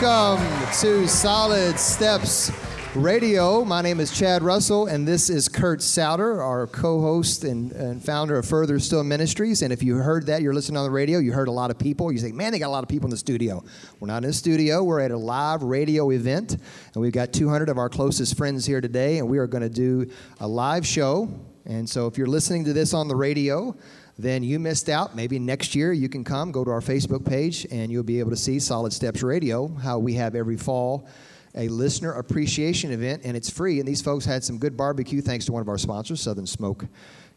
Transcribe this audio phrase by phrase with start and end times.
[0.00, 0.44] Welcome
[0.80, 2.50] to Solid Steps
[2.96, 3.64] Radio.
[3.64, 8.04] My name is Chad Russell, and this is Kurt Souter, our co host and, and,
[8.04, 9.62] founder of Further Still Ministries.
[9.62, 11.78] And if you heard that, you're listening on the radio, you heard a lot of
[11.78, 12.10] people.
[12.10, 13.62] You say, man, they got a lot of people in the studio.
[14.00, 17.68] We're not in the studio, we're at a live radio event, and we've got 200
[17.68, 21.28] of our closest friends here today, and we are going to do a live show.
[21.66, 23.76] And so if you're listening to this on the radio,
[24.18, 25.16] then you missed out.
[25.16, 28.30] Maybe next year you can come, go to our Facebook page, and you'll be able
[28.30, 31.08] to see Solid Steps Radio, how we have every fall
[31.56, 33.78] a listener appreciation event, and it's free.
[33.78, 36.86] And these folks had some good barbecue thanks to one of our sponsors, Southern Smoke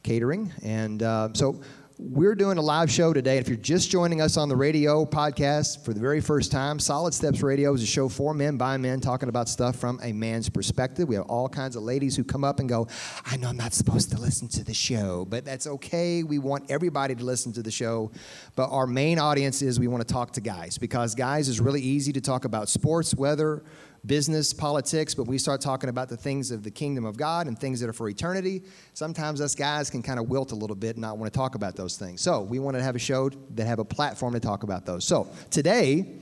[0.03, 0.51] Catering.
[0.63, 1.61] And uh, so
[1.99, 3.39] we're doing a live show today.
[3.39, 7.11] If you're just joining us on the radio podcast for the very first time, Solid
[7.11, 10.47] Steps Radio is a show for men by men talking about stuff from a man's
[10.47, 11.07] perspective.
[11.07, 12.87] We have all kinds of ladies who come up and go,
[13.25, 16.21] I know I'm not supposed to listen to the show, but that's okay.
[16.21, 18.11] We want everybody to listen to the show.
[18.55, 21.81] But our main audience is we want to talk to guys because guys is really
[21.81, 23.63] easy to talk about sports, weather,
[24.05, 27.57] business, politics, but we start talking about the things of the kingdom of God and
[27.57, 30.95] things that are for eternity, sometimes us guys can kind of wilt a little bit
[30.95, 32.21] and not want to talk about those things.
[32.21, 35.03] So we want to have a show that have a platform to talk about those.
[35.05, 36.15] So today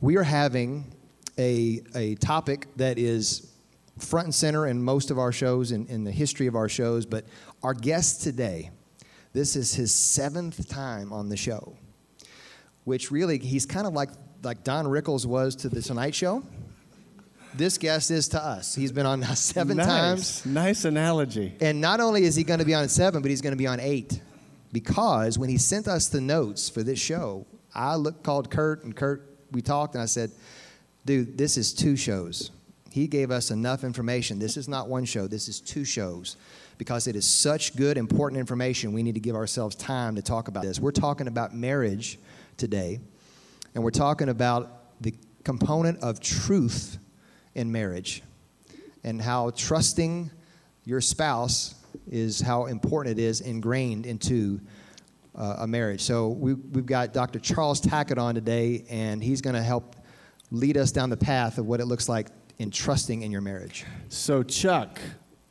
[0.00, 0.84] we are having
[1.38, 3.52] a, a topic that is
[3.98, 6.68] front and center in most of our shows and in, in the history of our
[6.68, 7.24] shows, but
[7.62, 8.70] our guest today,
[9.32, 11.76] this is his seventh time on the show,
[12.84, 14.10] which really he's kind of like
[14.42, 16.42] like Don Rickles was to the Tonight Show
[17.54, 18.74] this guest is to us.
[18.74, 19.86] He's been on seven nice.
[19.86, 20.46] times.
[20.46, 21.54] Nice analogy.
[21.60, 23.66] And not only is he going to be on seven, but he's going to be
[23.66, 24.20] on eight.
[24.72, 28.96] Because when he sent us the notes for this show, I looked, called Kurt, and
[28.96, 30.30] Kurt, we talked, and I said,
[31.04, 32.50] dude, this is two shows.
[32.90, 34.38] He gave us enough information.
[34.38, 36.36] This is not one show, this is two shows.
[36.78, 40.48] Because it is such good, important information, we need to give ourselves time to talk
[40.48, 40.80] about this.
[40.80, 42.18] We're talking about marriage
[42.56, 42.98] today,
[43.74, 46.98] and we're talking about the component of truth
[47.54, 48.22] in marriage
[49.04, 50.30] and how trusting
[50.84, 51.74] your spouse
[52.10, 54.60] is how important it is ingrained into
[55.36, 56.00] uh, a marriage.
[56.02, 57.38] So we, we've got Dr.
[57.38, 59.96] Charles Tackett on today, and he's going to help
[60.50, 63.84] lead us down the path of what it looks like in trusting in your marriage.
[64.08, 65.00] So, Chuck,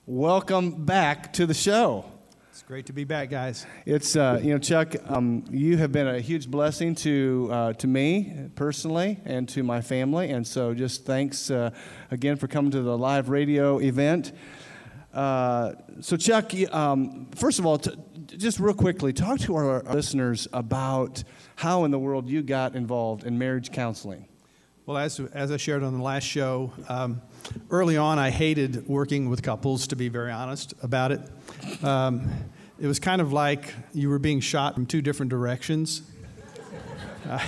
[0.06, 2.06] welcome back to the show.
[2.52, 3.66] It's great to be back, guys.
[3.86, 7.88] It's uh, you know, Chuck, um, you have been a huge blessing to uh, to
[7.88, 11.70] me personally and to my family, and so just thanks uh,
[12.12, 14.34] again for coming to the live radio event.
[15.14, 17.96] Uh, so, Chuck, um, first of all, t-
[18.26, 21.24] just real quickly, talk to our, our listeners about
[21.56, 24.28] how in the world you got involved in marriage counseling.
[24.88, 27.22] Well, as, as I shared on the last show, um,
[27.70, 31.22] early on I hated working with couples, to be very honest about it.
[31.84, 32.28] Um,
[32.80, 36.02] it was kind of like you were being shot from two different directions.
[37.30, 37.48] Uh,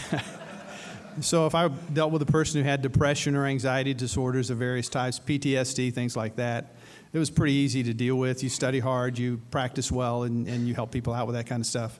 [1.21, 4.87] so if I dealt with a person who had depression or anxiety disorders of various
[4.87, 6.75] types, PTSD, things like that,
[7.13, 8.43] it was pretty easy to deal with.
[8.43, 11.61] You study hard, you practice well, and, and you help people out with that kind
[11.61, 11.99] of stuff.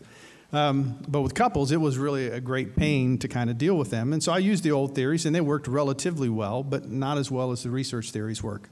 [0.53, 3.89] Um, but with couples, it was really a great pain to kind of deal with
[3.89, 4.13] them.
[4.13, 7.31] And so I used the old theories, and they worked relatively well, but not as
[7.31, 8.69] well as the research theories work.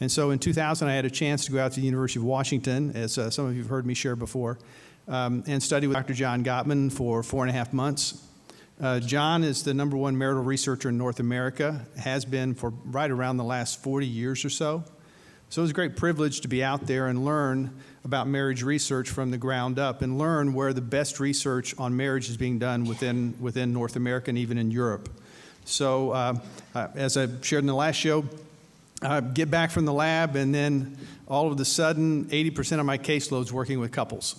[0.00, 2.24] And so in 2000, I had a chance to go out to the University of
[2.24, 4.58] Washington, as uh, some of you have heard me share before,
[5.08, 6.14] um, and study with Dr.
[6.14, 8.22] John Gottman for four and a half months.
[8.80, 13.10] Uh, John is the number one marital researcher in North America, has been for right
[13.10, 14.84] around the last 40 years or so.
[15.48, 17.74] So it was a great privilege to be out there and learn
[18.06, 22.30] about marriage research from the ground up and learn where the best research on marriage
[22.30, 25.08] is being done within, within North America and even in Europe.
[25.64, 26.38] So, uh,
[26.72, 28.24] uh, as I shared in the last show,
[29.02, 30.96] I get back from the lab, and then
[31.26, 34.36] all of a sudden, 80% of my caseload is working with couples.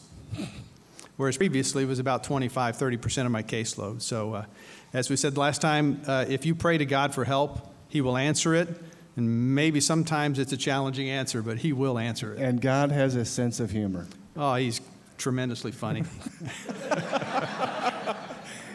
[1.18, 4.02] Whereas previously it was about 25, 30% of my caseload.
[4.02, 4.46] So, uh,
[4.94, 8.16] as we said last time, uh, if you pray to God for help, He will
[8.16, 8.70] answer it.
[9.18, 12.40] And maybe sometimes it's a challenging answer, but he will answer it.
[12.40, 14.06] And God has a sense of humor.
[14.36, 14.80] Oh, he's
[15.18, 16.02] tremendously funny.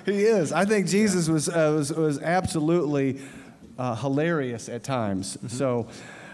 [0.04, 0.52] he is.
[0.52, 1.34] I think Jesus yeah.
[1.34, 3.20] was, uh, was, was absolutely
[3.78, 5.36] uh, hilarious at times.
[5.36, 5.46] Mm-hmm.
[5.46, 5.86] So,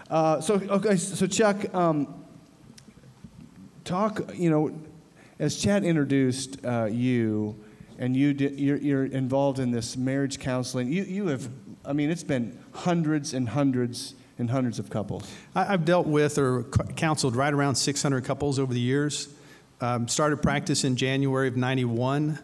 [0.09, 0.97] uh, so okay.
[0.97, 2.25] So Chuck, um,
[3.83, 4.33] talk.
[4.33, 4.71] You know,
[5.37, 7.63] as Chad introduced uh, you,
[7.99, 10.91] and you did, you're, you're involved in this marriage counseling.
[10.91, 11.47] You you have
[11.85, 15.29] I mean, it's been hundreds and hundreds and hundreds of couples.
[15.53, 16.63] I've dealt with or
[16.95, 19.27] counseled right around 600 couples over the years.
[19.81, 22.39] Um, started practice in January of 91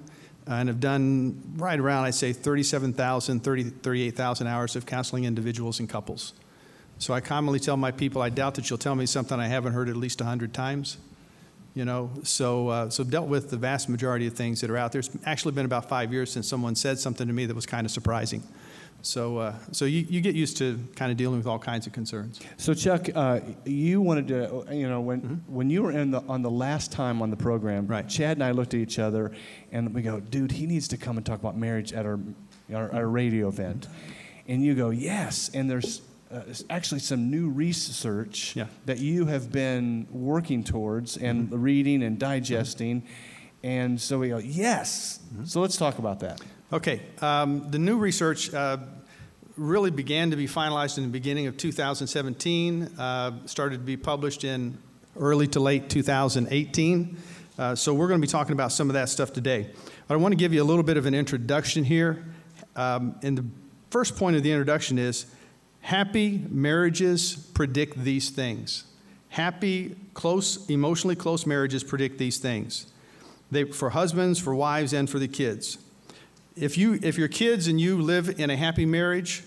[0.48, 5.90] and have done right around, I'd say, 37,000, 30, 38,000 hours of counseling individuals and
[5.90, 6.34] couples.
[6.98, 9.74] So I commonly tell my people, I doubt that you'll tell me something I haven't
[9.74, 10.98] heard at least 100 times.
[11.74, 14.94] You know, so, uh, so dealt with the vast majority of things that are out
[14.94, 15.00] there.
[15.00, 17.86] It's actually been about five years since someone said something to me that was kind
[17.86, 18.44] of surprising.
[19.06, 21.94] So, uh, so you, you get used to kind of dealing with all kinds of
[21.94, 22.40] concerns.
[22.58, 25.54] So Chuck, uh, you wanted to, you know, when Mm-hmm.
[25.56, 28.08] when you were in the on the last time on the program, Right.
[28.10, 29.32] Chad and I looked at each other,
[29.72, 32.20] and we go, "Dude, he needs to come and talk about marriage at our
[32.74, 33.88] our, our radio event,"
[34.48, 36.02] and you go, "Yes," and there's.
[36.32, 36.42] Uh,
[36.72, 38.66] actually, some new research Yeah.
[38.88, 41.62] that you have been working towards and Mm-hmm.
[41.62, 43.04] reading and digesting,
[43.64, 45.20] and so we go, yes.
[45.34, 45.46] Mm-hmm.
[45.46, 46.42] So let's talk about that.
[46.74, 48.78] Okay, um, the new research uh,
[49.56, 54.44] really began to be finalized in the beginning of 2017, uh, started to be published
[54.44, 54.76] in
[55.16, 57.18] early to late 2018.
[57.60, 59.70] Uh, so we're going to be talking about some of that stuff today.
[60.08, 62.26] But I want to give you a little bit of an introduction here.
[62.76, 63.46] Um, and the
[63.92, 65.28] first point of the introduction is
[65.82, 68.86] happy marriages predict these things.
[69.30, 72.88] Happy, close, emotionally close marriages predict these things.
[73.52, 75.78] They, for husbands, for wives, and for the kids
[76.56, 79.44] if you if your kids and you live in a happy marriage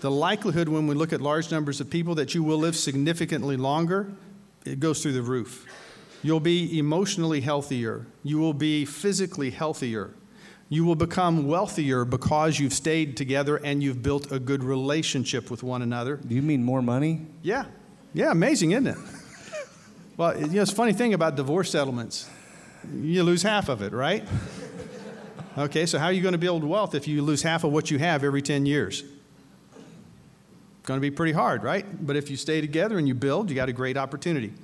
[0.00, 3.56] the likelihood when we look at large numbers of people that you will live significantly
[3.56, 4.12] longer
[4.64, 5.66] it goes through the roof.
[6.22, 8.06] You'll be emotionally healthier.
[8.22, 10.10] You will be physically healthier.
[10.68, 15.62] You will become wealthier because you've stayed together and you've built a good relationship with
[15.62, 16.16] one another.
[16.16, 17.26] Do you mean more money?
[17.42, 17.64] yeah.
[18.14, 18.98] Yeah amazing isn't it?
[20.16, 22.28] Well you know it's a funny thing about divorce settlements.
[22.94, 24.24] You lose half of it right
[25.56, 27.90] Okay, so how are you going to build wealth if you lose half of what
[27.90, 29.04] you have every 10 years?
[30.84, 31.84] Going to be pretty hard, right?
[32.06, 34.54] But if you stay together and you build, you got a great opportunity.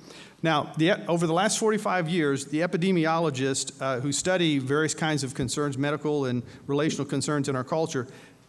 [0.41, 5.35] Now, the, over the last 45 years, the epidemiologists uh, who study various kinds of
[5.35, 8.07] concerns, medical and relational concerns in our culture,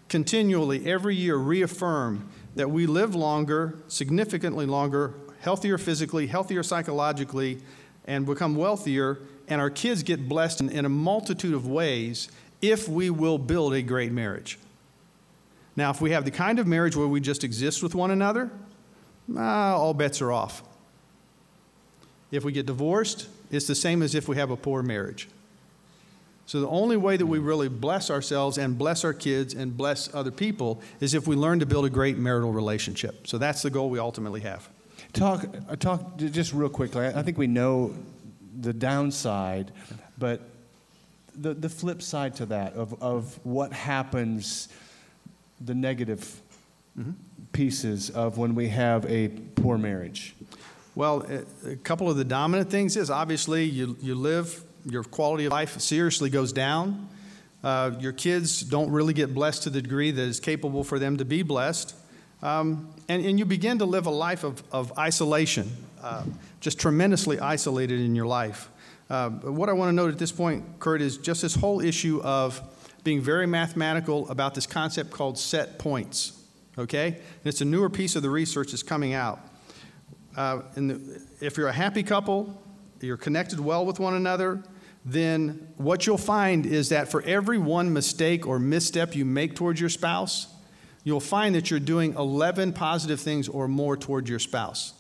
[0.09, 7.61] continually, every year, reaffirm that we live longer, significantly longer, healthier physically, healthier psychologically,
[8.07, 9.19] and become wealthier,
[9.51, 12.31] and our kids get blessed in, in a multitude of ways
[12.63, 14.59] if we will build a great marriage.
[15.77, 18.51] Now, if we have the kind of marriage where we just exist with one another,
[19.37, 20.63] ah, all bets are off.
[22.31, 25.29] If we get divorced, it's the same as if we have a poor marriage.
[26.47, 30.13] So, the only way that we really bless ourselves and bless our kids and bless
[30.13, 33.29] other people is if we learn to build a great marital relationship.
[33.29, 34.69] So, that's the goal we ultimately have.
[35.13, 37.07] Talk, uh, talk just real quickly.
[37.07, 37.95] I think we know
[38.61, 39.71] the downside,
[40.19, 40.41] but
[41.37, 44.69] the, the flip side to that of, of what happens,
[45.61, 46.41] the negative
[47.53, 50.35] pieces of when we have a poor marriage.
[50.95, 51.25] Well,
[51.65, 55.53] a- a couple of the dominant things is obviously you, you live, your quality of
[55.53, 57.09] life seriously goes down.
[57.63, 61.19] Uh, your kids don't really get blessed to the degree that is capable for them
[61.19, 61.95] to be blessed.
[62.43, 65.71] Um, and, and you begin to live a life of, of isolation,
[66.03, 66.25] uh,
[66.61, 68.71] just tremendously isolated in your life.
[69.09, 72.21] Uh, what I want to note at this point, Kurt, is just this whole issue
[72.23, 72.61] of
[73.03, 76.41] being very mathematical about this concept called set points.
[76.79, 77.09] Okay?
[77.09, 79.41] And it's a newer piece of the research that's coming out.
[80.37, 82.63] Uh, the, if you're a happy couple,
[83.01, 84.63] you're connected well with one another,
[85.05, 89.81] then what you'll find is that for every one mistake or misstep you make towards
[89.81, 90.47] your spouse,
[91.05, 94.93] you'll find that you're doing 11 positive things or more towards your spouse.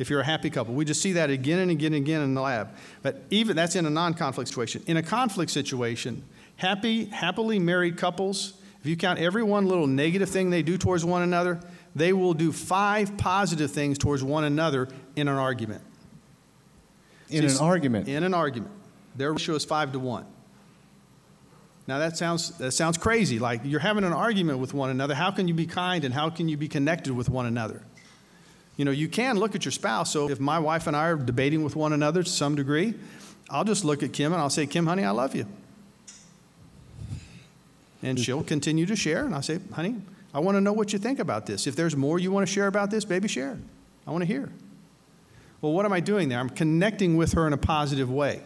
[0.00, 2.32] If you're a happy couple, we just see that again and again and again in
[2.32, 2.70] the lab.
[3.02, 4.82] But even that's in a non-conflict situation.
[4.86, 6.24] In a conflict situation,
[6.56, 11.04] happy, happily married couples, if you count every one little negative thing they do towards
[11.04, 11.60] one another,
[11.94, 15.82] they will do five positive things towards one another in an argument.
[17.28, 18.08] In an argument.
[18.08, 18.72] In an argument.
[19.16, 20.24] Their ratio is five to one.
[21.86, 23.38] Now that sounds that sounds crazy.
[23.38, 25.14] Like you're having an argument with one another.
[25.14, 27.82] How can you be kind and how can you be connected with one another?
[28.80, 30.10] You know, you can look at your spouse.
[30.10, 32.94] So if my wife and I are debating with one another to some degree,
[33.50, 35.44] I'll just look at Kim and I'll say, Kim, honey, I love you.
[38.02, 38.22] And hmm.
[38.22, 39.96] she'll continue to share, and I'll say, honey,
[40.32, 41.66] I want to know what you think about this.
[41.66, 43.58] If there's more you want to share about this, baby, share.
[44.06, 44.50] I want to hear.
[45.60, 46.38] Well, what am I doing there?
[46.38, 48.40] I'm connecting with her in a positive way.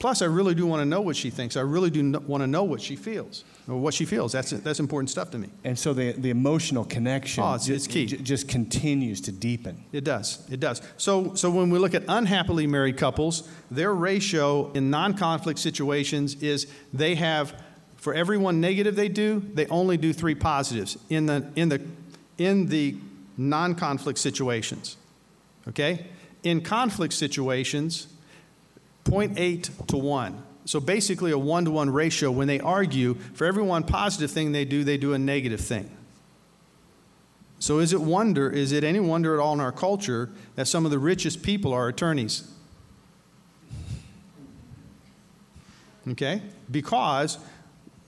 [0.00, 1.56] Plus, I really do want to know what she thinks.
[1.56, 4.32] I really do want to know what she feels, or what she feels.
[4.32, 5.50] That's, that's important stuff to me.
[5.62, 8.06] And so the, the emotional connection Oh, it's- it's key.
[8.06, 9.84] ju- just continues to deepen.
[9.92, 10.42] It does.
[10.50, 10.80] It does.
[10.96, 16.34] So, so when we look at unhappily married couples, their ratio in non conflict situations
[16.42, 17.54] is they have,
[17.96, 21.82] for every one negative they do, they only do three positives in the, in the,
[22.38, 22.96] in the
[23.36, 24.96] non conflict situations.
[25.68, 26.06] Okay?
[26.42, 28.06] In conflict situations,
[29.10, 30.42] 0.8 to 1.
[30.64, 32.30] So basically, a one to one ratio.
[32.30, 35.90] When they argue, for every one positive thing they do, they do a negative thing.
[37.58, 40.84] So is it wonder, is it any wonder at all in our culture that some
[40.84, 42.48] of the richest people are attorneys?
[46.08, 46.40] Okay?
[46.70, 47.38] Because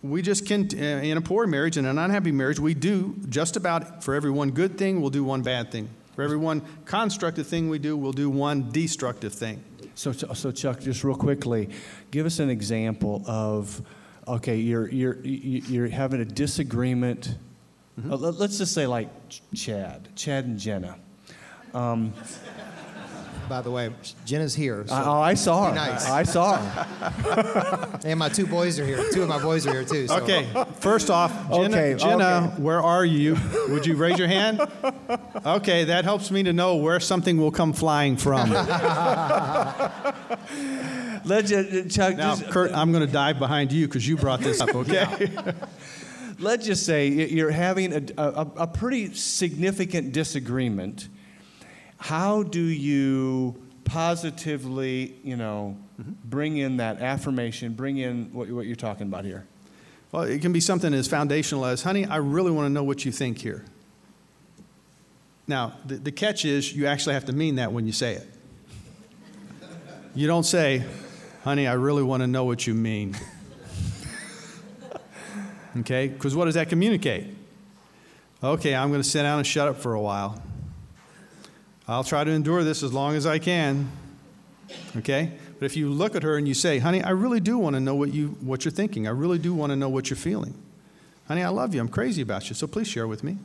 [0.03, 3.57] we just can, uh, in a poor marriage and an unhappy marriage, we do just
[3.57, 5.89] about for every one good thing, we'll do one bad thing.
[6.15, 9.63] For every one constructive thing we do, we'll do one destructive thing.
[9.95, 11.69] So, so Chuck, just real quickly,
[12.11, 13.83] give us an example of,
[14.27, 17.37] okay, you're, you're, you're having a disagreement.
[18.01, 18.13] Mm-hmm.
[18.13, 19.09] Uh, let's just say like
[19.55, 20.97] Chad, Chad and Jenna.
[21.75, 22.13] Um,
[23.49, 23.93] by the way.
[24.25, 24.85] Jenna's here.
[24.87, 25.75] So oh, I saw her.
[25.75, 26.09] Nice.
[26.09, 28.01] I saw her.
[28.05, 29.03] and my two boys are here.
[29.13, 30.09] Two of my boys are here too.
[30.09, 30.23] So.
[30.23, 30.49] Okay.
[30.81, 32.63] First off, Jenna, okay, Jenna okay.
[32.63, 33.37] where are you?
[33.69, 34.61] Would you raise your hand?
[35.45, 38.53] Okay, that helps me to know where something will come flying from.
[41.25, 42.17] Let's just, Chuck.
[42.17, 44.75] Now, just, Kurt, I'm going to dive behind you because you brought this up.
[44.75, 45.31] Okay.
[46.39, 51.09] Let's just say you're having a, a, a pretty significant disagreement
[52.03, 53.55] how do you
[53.85, 56.15] positively, you know, mm-hmm.
[56.25, 59.47] bring in that affirmation, bring in what, what you're talking about here?
[60.11, 63.05] Well, it can be something as foundational as, honey, I really want to know what
[63.05, 63.65] you think here.
[65.47, 68.27] Now, the, the catch is you actually have to mean that when you say it.
[70.17, 70.85] You don't say,
[71.45, 73.17] honey, I really want to know what you mean.
[75.79, 76.09] okay?
[76.09, 77.29] Because what does that communicate?
[78.43, 80.43] Okay, I'm going to sit down and shut up for a while.
[81.89, 83.91] I'll try to endure this as long as I can.
[84.97, 85.33] Okay?
[85.59, 87.81] But if you look at her and you say, honey, I really do want to
[87.81, 89.07] know what, you, what you're thinking.
[89.07, 90.55] I really do want to know what you're feeling.
[91.29, 91.81] Honey, I love you.
[91.81, 92.55] I'm crazy about you.
[92.55, 93.39] So please share with me.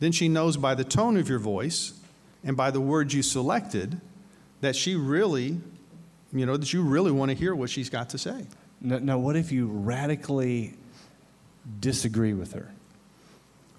[0.00, 1.92] Then she knows by the tone of your voice
[2.44, 4.00] and by the words you selected
[4.60, 5.60] that she really,
[6.32, 8.46] you know, that you really want to hear what she's got to say.
[8.80, 10.74] Now, now what if you radically
[11.80, 12.72] disagree with her?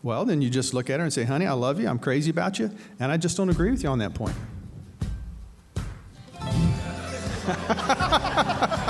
[0.04, 1.88] Well, then you just look at her and say, honey, I love you.
[1.88, 2.70] I'm crazy about you.
[3.00, 4.36] And I just don't agree with you on that point.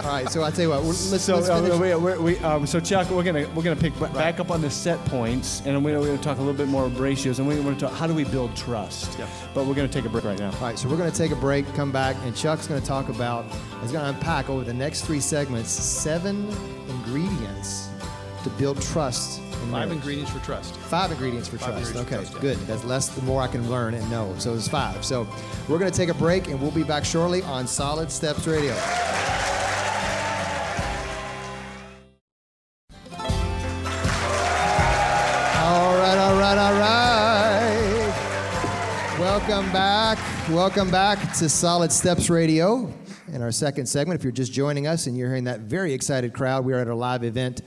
[0.00, 2.80] All right, so I'll tell you what, let's, so, let's uh, we, we, um, so
[2.80, 4.12] Chuck, we're gonna we're gonna pick right.
[4.12, 6.98] back up on the set points, and we're gonna talk a little bit more of
[6.98, 9.18] ratios, and we're gonna talk how do we build trust.
[9.18, 9.28] Yep.
[9.54, 10.50] But we're gonna take a break right now.
[10.52, 13.44] All right, so we're gonna take a break, come back, and Chuck's gonna talk about,
[13.82, 16.48] he's gonna unpack over the next three segments seven
[16.88, 17.90] ingredients
[18.42, 20.76] to build trust Five ingredients for trust.
[20.76, 21.94] Five ingredients for five trust.
[21.94, 22.54] Ingredients okay, for trust, yeah.
[22.54, 22.66] good.
[22.66, 24.34] That's less the more I can learn and know.
[24.38, 25.04] So it's five.
[25.04, 25.28] So
[25.68, 28.72] we're going to take a break and we'll be back shortly on Solid Steps Radio.
[35.62, 37.10] All right, all right, all right.
[39.20, 40.18] Welcome back.
[40.48, 42.92] Welcome back to Solid Steps Radio
[43.32, 44.18] in our second segment.
[44.18, 46.88] If you're just joining us and you're hearing that very excited crowd, we are at
[46.88, 47.60] a live event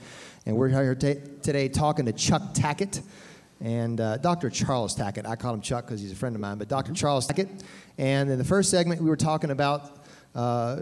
[0.46, 3.02] and we're here t- today talking to Chuck Tackett
[3.60, 4.50] and uh, Dr.
[4.50, 5.26] Charles Tackett.
[5.26, 6.92] I call him Chuck because he's a friend of mine, but Dr.
[6.92, 7.62] Charles Tackett.
[7.96, 10.80] And in the first segment, we were talking about uh,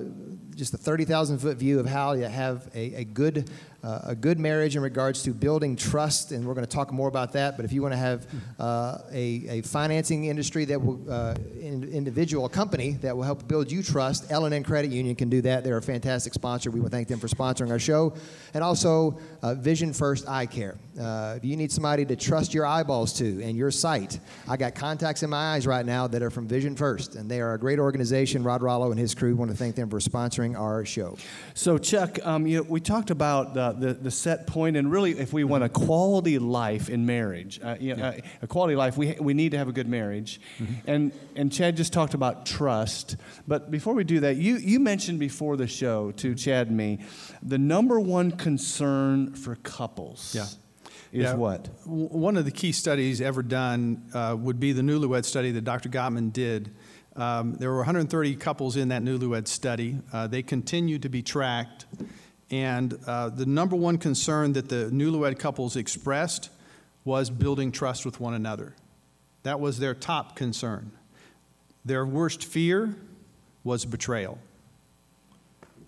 [0.55, 3.51] just a 30,000 foot view of how you have a, a good
[3.83, 7.09] uh, a good marriage in regards to building trust, and we're going to talk more
[7.09, 7.57] about that.
[7.57, 8.27] But if you want to have
[8.59, 13.73] uh, a, a, financing industry that will, uh, in, individual company that will help build
[13.73, 15.65] you trust, L&N Credit Union can do that.
[15.65, 16.71] They're a fantastic sponsor.
[16.71, 18.15] We want to thank them for sponsoring our show.
[18.55, 20.77] And also, uh, Vision First Eye Care.
[21.01, 24.77] Uh, if you need somebody to trust your eyeballs to and your sight, I got
[24.77, 27.59] contacts in my eyes right now that are from Vision First, and they are a
[27.59, 28.45] great organization.
[28.45, 31.17] Rod Rollo and his crew want to thank them for sponsoring our show.
[31.55, 35.33] So, Chuck, um, you know, we talked about the, the set point, and really, if
[35.33, 38.09] we want a quality life in marriage, uh, you know, yeah.
[38.09, 40.41] uh, a quality life, we, we need to have a good marriage.
[40.59, 40.91] Mm-hmm.
[40.91, 43.17] And, and Chad just talked about trust.
[43.47, 47.01] But before we do that, you, you mentioned before the show to Chad and me
[47.43, 50.35] the number one concern for couples.
[50.35, 50.47] Yeah.
[51.13, 51.35] Is yeah.
[51.35, 51.69] what?
[51.85, 55.91] One of the key studies ever done uh, would be the newlywed study that Dr.
[55.91, 56.75] Gottman did.
[57.17, 59.99] Um, there were 130 couples in that newlywed study.
[60.13, 61.87] Uh, they continue to be tracked.
[62.51, 66.51] And uh, the number one concern that the newlywed couples expressed
[67.05, 68.75] was building trust with one another.
[69.43, 70.93] That was their top concern.
[71.85, 72.95] Their worst fear
[73.65, 74.39] was betrayal.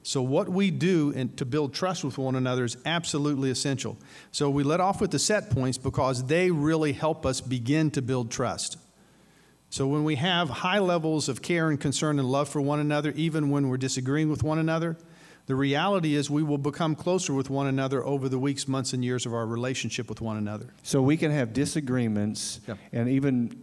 [0.03, 3.97] So, what we do in, to build trust with one another is absolutely essential.
[4.33, 8.03] So, we let off with the set points because they really help us begin to
[8.03, 8.77] build trust.
[9.75, 13.11] So, when we have high levels of care and concern and love for one another,
[13.17, 14.97] even when we're disagreeing with one another,
[15.47, 19.05] the reality is we will become closer with one another over the weeks, months, and
[19.05, 20.73] years of our relationship with one another.
[20.85, 22.77] So we can have disagreements yeah.
[22.93, 23.61] and even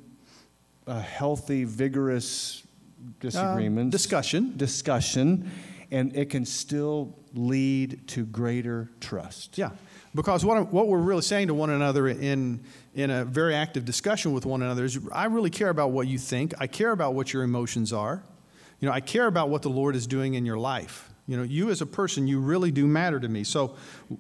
[0.85, 2.61] a healthy, vigorous
[3.21, 3.95] disagreements.
[3.95, 4.57] Uh, discussion.
[4.57, 5.49] Discussion.
[5.91, 9.57] And it can still lead to greater trust.
[9.57, 9.71] Yeah.
[10.15, 12.63] Because what, what we're really saying to one another in,
[12.95, 16.17] in a very active discussion with one another is I really care about what you
[16.17, 16.53] think.
[16.59, 18.23] I care about what your emotions are.
[18.79, 21.11] You know, I care about what the Lord is doing in your life.
[21.27, 23.43] You know, you as a person, you really do matter to me.
[23.43, 23.75] So,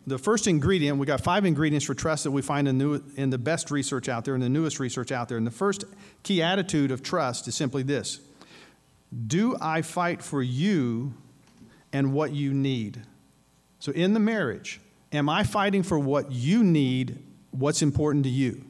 [0.07, 3.31] the first ingredient, we got five ingredients for trust that we find in, new, in
[3.31, 5.37] the best research out there and the newest research out there.
[5.37, 5.83] And the first
[6.23, 8.21] key attitude of trust is simply this
[9.27, 11.15] Do I fight for you
[11.93, 13.01] and what you need?
[13.79, 14.79] So, in the marriage,
[15.11, 18.63] am I fighting for what you need, what's important to you?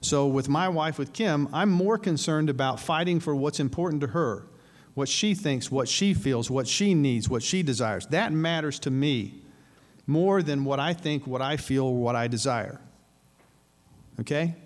[0.00, 4.08] So, with my wife, with Kim, I'm more concerned about fighting for what's important to
[4.08, 4.46] her
[4.94, 8.06] what she thinks, what she feels, what she needs, what she desires.
[8.08, 9.42] That matters to me
[10.06, 12.80] more than what I think, what I feel, what I desire.
[14.20, 14.56] Okay?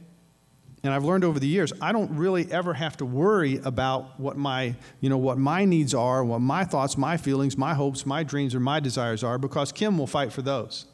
[0.84, 4.36] And I've learned over the years, I don't really ever have to worry about what
[4.36, 8.22] my, you know, what my needs are, what my thoughts, my feelings, my hopes, my
[8.22, 10.84] dreams, or my desires are, because Kim will fight for those.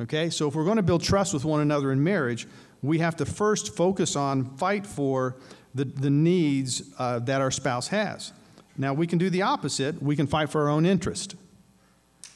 [0.00, 0.30] Okay?
[0.30, 2.48] So if we're going to build trust with one another in marriage,
[2.80, 5.36] we have to first focus on fight for
[5.74, 8.32] the, the needs uh, that our spouse has.
[8.78, 10.02] Now, we can do the opposite.
[10.02, 11.36] We can fight for our own interest.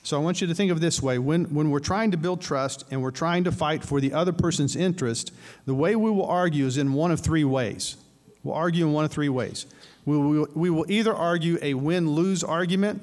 [0.07, 2.41] So I want you to think of this way when, when we're trying to build
[2.41, 5.33] trust and we're trying to fight for the other person's interest,
[5.65, 7.97] the way we will argue is in one of three ways.
[8.45, 9.67] We'll argue in one of three ways.
[10.05, 13.03] We will, we will either argue a win lose argument,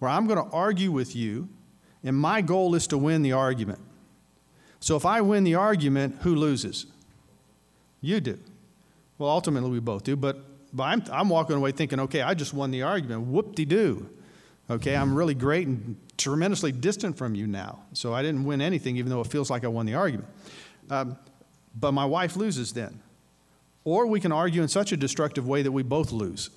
[0.00, 1.48] where I'm going to argue with you,
[2.02, 3.78] and my goal is to win the argument.
[4.80, 6.86] So if I win the argument, who loses?
[8.00, 8.36] You do.
[9.16, 10.38] Well, ultimately, we both do, but,
[10.72, 13.28] but I'm, I'm walking away thinking, okay, I just won the argument.
[13.28, 14.10] Whoop de doo.
[14.72, 17.80] Okay, I'm really great and tremendously distant from you now.
[17.92, 20.28] So I didn't win anything, even though it feels like I won the argument.
[20.88, 21.18] Um,
[21.78, 23.00] but my wife loses then.
[23.84, 26.48] Or we can argue in such a destructive way that we both lose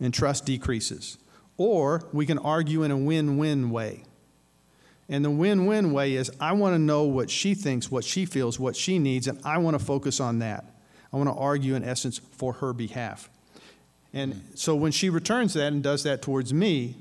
[0.00, 1.18] and trust decreases.
[1.58, 4.04] Or we can argue in a win win way.
[5.08, 8.24] And the win win way is I want to know what she thinks, what she
[8.24, 10.64] feels, what she needs, and I want to focus on that.
[11.12, 13.28] I want to argue, in essence, for her behalf.
[14.16, 16.96] And so when she returns that and does that towards me,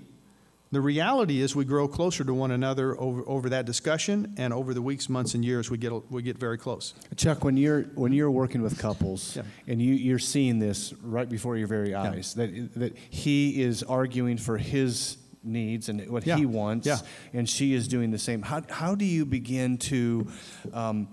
[0.72, 4.74] the reality is we grow closer to one another over, over that discussion, and over
[4.74, 6.94] the weeks, months, and years, we get, we get very close.
[7.16, 9.44] Chuck, when you're, when you're working with couples yeah.
[9.66, 12.48] and you, you're seeing this right before your very eyes, yeah.
[12.48, 16.36] that, that he is arguing for his needs and what yeah.
[16.36, 16.90] he wants,
[17.32, 20.28] and she is doing the same, how, how do you begin to
[20.74, 21.08] um,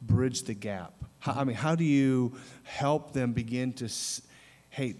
[0.00, 0.92] bridge the gap?
[1.18, 3.88] How, I mean, how do you help them begin to,
[4.68, 4.94] hey,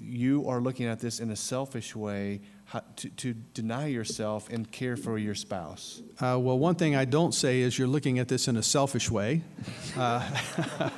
[0.00, 4.70] you are looking at this in a selfish way, how, to, to deny yourself and
[4.70, 6.02] care for your spouse?
[6.20, 9.10] Uh, well, one thing I don't say is you're looking at this in a selfish
[9.10, 9.42] way.
[9.96, 10.28] Uh,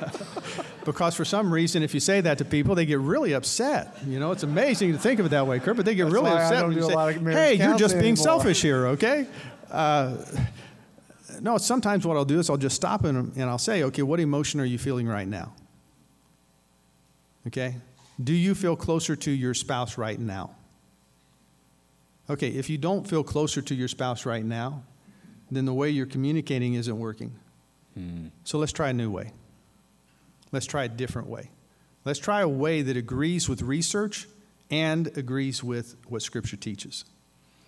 [0.84, 3.96] because for some reason, if you say that to people, they get really upset.
[4.06, 6.14] You know, it's amazing to think of it that way, Kurt, but they get That's
[6.14, 8.24] really upset when you say, hey, you're just being anymore.
[8.24, 9.26] selfish here, okay?
[9.70, 10.16] Uh,
[11.40, 14.20] no, sometimes what I'll do is I'll just stop and, and I'll say, okay, what
[14.20, 15.52] emotion are you feeling right now?
[17.46, 17.76] Okay?
[18.22, 20.50] Do you feel closer to your spouse right now?
[22.28, 24.82] Okay, if you don't feel closer to your spouse right now,
[25.50, 27.32] then the way you're communicating isn't working.
[27.94, 28.28] Hmm.
[28.44, 29.32] So let's try a new way.
[30.52, 31.50] Let's try a different way.
[32.04, 34.28] Let's try a way that agrees with research
[34.70, 37.04] and agrees with what Scripture teaches.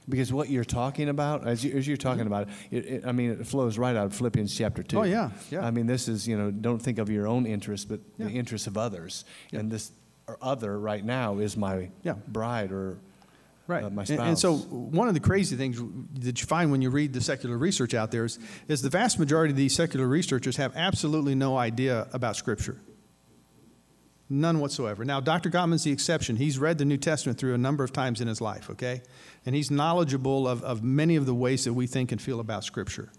[0.08, 3.46] Because what you're talking about, as, you, are talking about it, it, I mean, it
[3.46, 4.98] flows right out of Philippians chapter 2.
[4.98, 5.64] Oh, yeah, yeah.
[5.64, 8.26] I mean, this is, you know, don't think of your own interests, but yeah.
[8.26, 9.24] the interests of others.
[9.52, 9.60] Yeah.
[9.60, 9.92] And this
[10.40, 12.14] other right now is my yeah.
[12.28, 12.98] bride or
[13.66, 13.84] right.
[13.84, 14.18] Uh, my spouse.
[14.18, 15.80] And, and, so, one of the crazy things
[16.20, 19.18] that you find when you read the secular research out there is, is the vast
[19.18, 22.78] majority of these secular researchers have absolutely no idea about Scripture.
[24.28, 25.04] None whatsoever.
[25.04, 25.50] Now, Dr.
[25.50, 26.36] Gottman's the exception.
[26.36, 29.02] He's read the New Testament through a number of times in his life, okay?
[29.44, 32.64] And he's knowledgeable of, of many of the ways that we think and feel about
[32.64, 33.12] Scripture.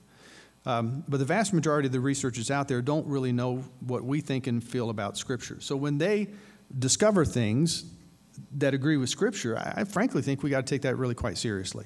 [0.65, 4.21] Um, but the vast majority of the researchers out there don't really know what we
[4.21, 5.58] think and feel about Scripture.
[5.60, 6.30] So when they
[6.78, 7.86] discover things
[8.58, 11.38] that agree with Scripture, I, I frankly think we got to take that really quite
[11.38, 11.86] seriously.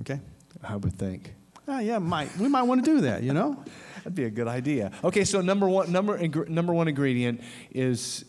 [0.00, 0.20] Okay?
[0.62, 1.34] I would think.
[1.68, 3.22] Uh, yeah, might we might want to do that.
[3.22, 3.62] You know,
[3.96, 4.92] that'd be a good idea.
[5.02, 6.16] Okay, so number one, number
[6.48, 8.24] number one ingredient is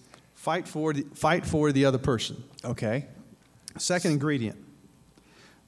[0.47, 2.41] Fight for the, fight for the other person.
[2.63, 3.05] Okay.
[3.77, 4.57] Second ingredient.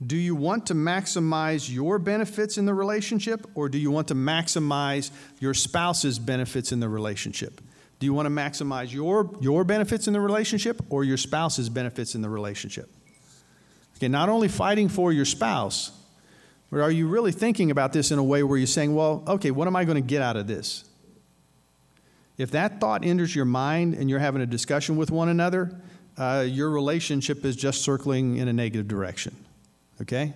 [0.08, 4.16] Do you want to maximize your benefits in the relationship or do you want to
[4.16, 7.60] maximize your spouse's benefits in the relationship?
[8.00, 12.16] Do you want to maximize your, your benefits in the relationship or your spouse's benefits
[12.16, 12.90] in the relationship?
[13.98, 15.92] Okay, not only fighting for your spouse,
[16.72, 19.52] but are you really thinking about this in a way where you're saying, well, okay,
[19.52, 20.86] what am I going to get out of this?
[22.38, 25.78] If that thought enters your mind and you're having a discussion with one another,
[26.18, 29.36] uh, your relationship is just circling in a negative direction.
[30.02, 30.34] Okay?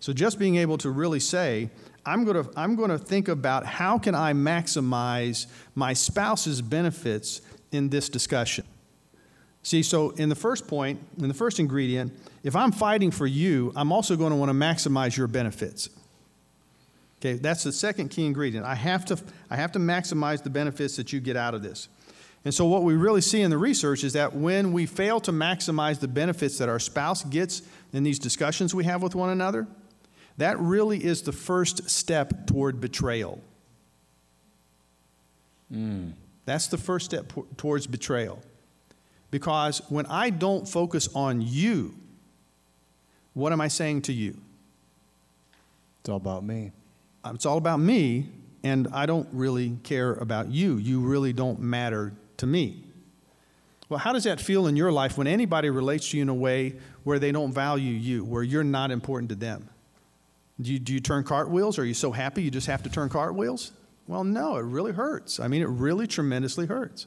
[0.00, 1.68] So just being able to really say,
[2.04, 7.40] I'm going to, I'm going to think about how can I maximize my spouse's benefits
[7.70, 8.64] in this discussion.
[9.62, 12.12] See, so in the first point, in the first ingredient,
[12.42, 15.88] if I'm fighting for you, I'm also going to want to maximize your benefits.
[17.20, 18.66] Okay, that's the second key ingredient.
[18.66, 21.88] I have to, I have to maximize the benefits that you get out of this.
[22.44, 25.30] And so, what we really see in the research is that when we fail to
[25.30, 27.62] maximize the benefits that our spouse gets
[27.92, 29.68] in these discussions we have with one another,
[30.38, 33.40] that really is the first step toward betrayal.
[35.72, 36.12] Mm.
[36.44, 38.42] That's the first step p- towards betrayal.
[39.30, 41.94] Because when I don't focus on you,
[43.34, 44.36] what am I saying to you?
[46.00, 46.72] It's all about me.
[47.24, 48.26] It's all about me,
[48.62, 50.76] and I don't really care about you.
[50.76, 52.82] You really don't matter to me.
[53.88, 56.34] Well, how does that feel in your life when anybody relates to you in a
[56.34, 59.68] way where they don't value you, where you're not important to them?
[60.62, 61.78] Do you, do you turn cartwheels?
[61.78, 63.72] Are you so happy you just have to turn cartwheels?
[64.06, 65.40] Well, no, it really hurts.
[65.40, 67.06] I mean, it really tremendously hurts.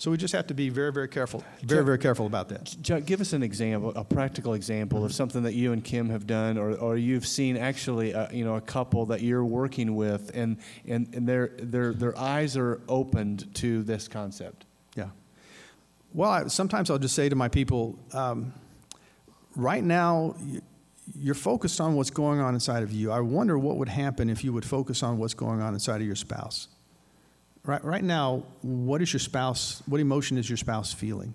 [0.00, 2.76] So we just have to be very, very careful, very, very careful about that.
[2.84, 6.24] Chuck, give us an example, a practical example of something that you and Kim have
[6.24, 10.30] done, or, or you've seen actually, uh, you know, a couple that you're working with,
[10.34, 14.66] and and, and their their their eyes are opened to this concept.
[14.94, 15.08] Yeah.
[16.14, 18.52] Well, I, sometimes I'll just say to my people, um,
[19.56, 20.36] right now.
[21.16, 23.10] You're focused on what's going on inside of you.
[23.10, 26.06] I wonder what would happen if you would focus on what's going on inside of
[26.06, 26.68] your spouse.
[27.64, 31.34] Right, right now, what is your spouse, what emotion is your spouse feeling?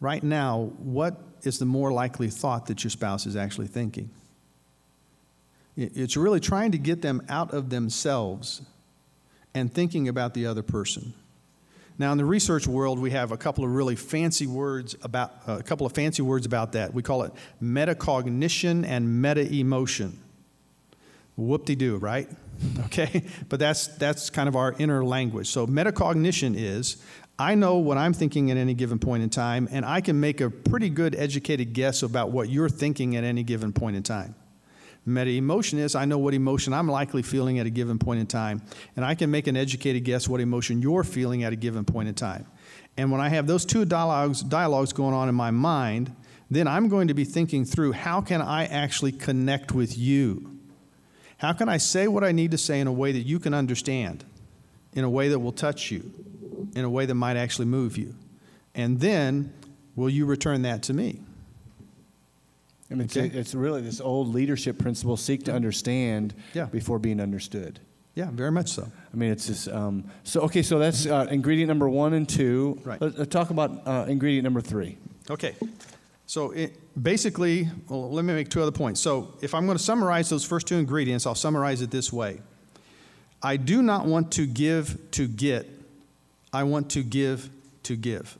[0.00, 4.10] Right now, what is the more likely thought that your spouse is actually thinking?
[5.76, 8.62] It's really trying to get them out of themselves
[9.54, 11.14] and thinking about the other person.
[11.98, 15.58] Now, in the research world, we have a couple of really fancy words about uh,
[15.58, 16.94] a couple of fancy words about that.
[16.94, 20.18] We call it metacognition and meta emotion.
[21.36, 22.28] Whoop de doo, right?
[22.86, 23.24] okay?
[23.48, 25.48] But that's, that's kind of our inner language.
[25.48, 27.02] So metacognition is
[27.38, 30.40] I know what I'm thinking at any given point in time, and I can make
[30.40, 34.34] a pretty good educated guess about what you're thinking at any given point in time.
[35.04, 38.26] Meta emotion is I know what emotion I'm likely feeling at a given point in
[38.26, 38.62] time,
[38.94, 42.08] and I can make an educated guess what emotion you're feeling at a given point
[42.08, 42.46] in time.
[42.96, 46.14] And when I have those two dialogues, dialogues going on in my mind,
[46.50, 50.58] then I'm going to be thinking through how can I actually connect with you?
[51.38, 53.54] How can I say what I need to say in a way that you can
[53.54, 54.24] understand,
[54.92, 56.12] in a way that will touch you,
[56.76, 58.14] in a way that might actually move you?
[58.74, 59.52] And then,
[59.96, 61.20] will you return that to me?
[62.92, 63.26] I mean, okay.
[63.26, 66.66] it's, it's, really this old leadership principle seek to understand yeah.
[66.66, 67.80] before being understood.
[68.14, 68.82] Yeah, very much so.
[69.12, 69.68] I mean, it's this.
[69.68, 70.42] um, so.
[70.42, 72.78] Okay, so that's uh, ingredient number one and two.
[72.84, 73.00] Right.
[73.00, 74.98] Let's, let's talk about uh, ingredient number three.
[75.30, 75.54] Okay.
[76.26, 79.00] So it, basically, well, let me make two other points.
[79.00, 82.40] So if I'm going to summarize those first two ingredients, I'll summarize it this way
[83.42, 85.68] I do not want to give to get,
[86.52, 87.50] I want to give
[87.84, 88.38] to give.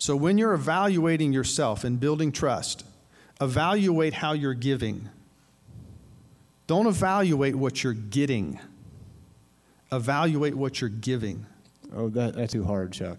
[0.00, 2.86] So when you're evaluating yourself and building trust,
[3.38, 5.10] evaluate how you're giving.
[6.66, 8.58] Don't evaluate what you're getting.
[9.92, 11.44] Evaluate what you're giving.
[11.94, 13.18] Oh, that, that's too hard, Chuck.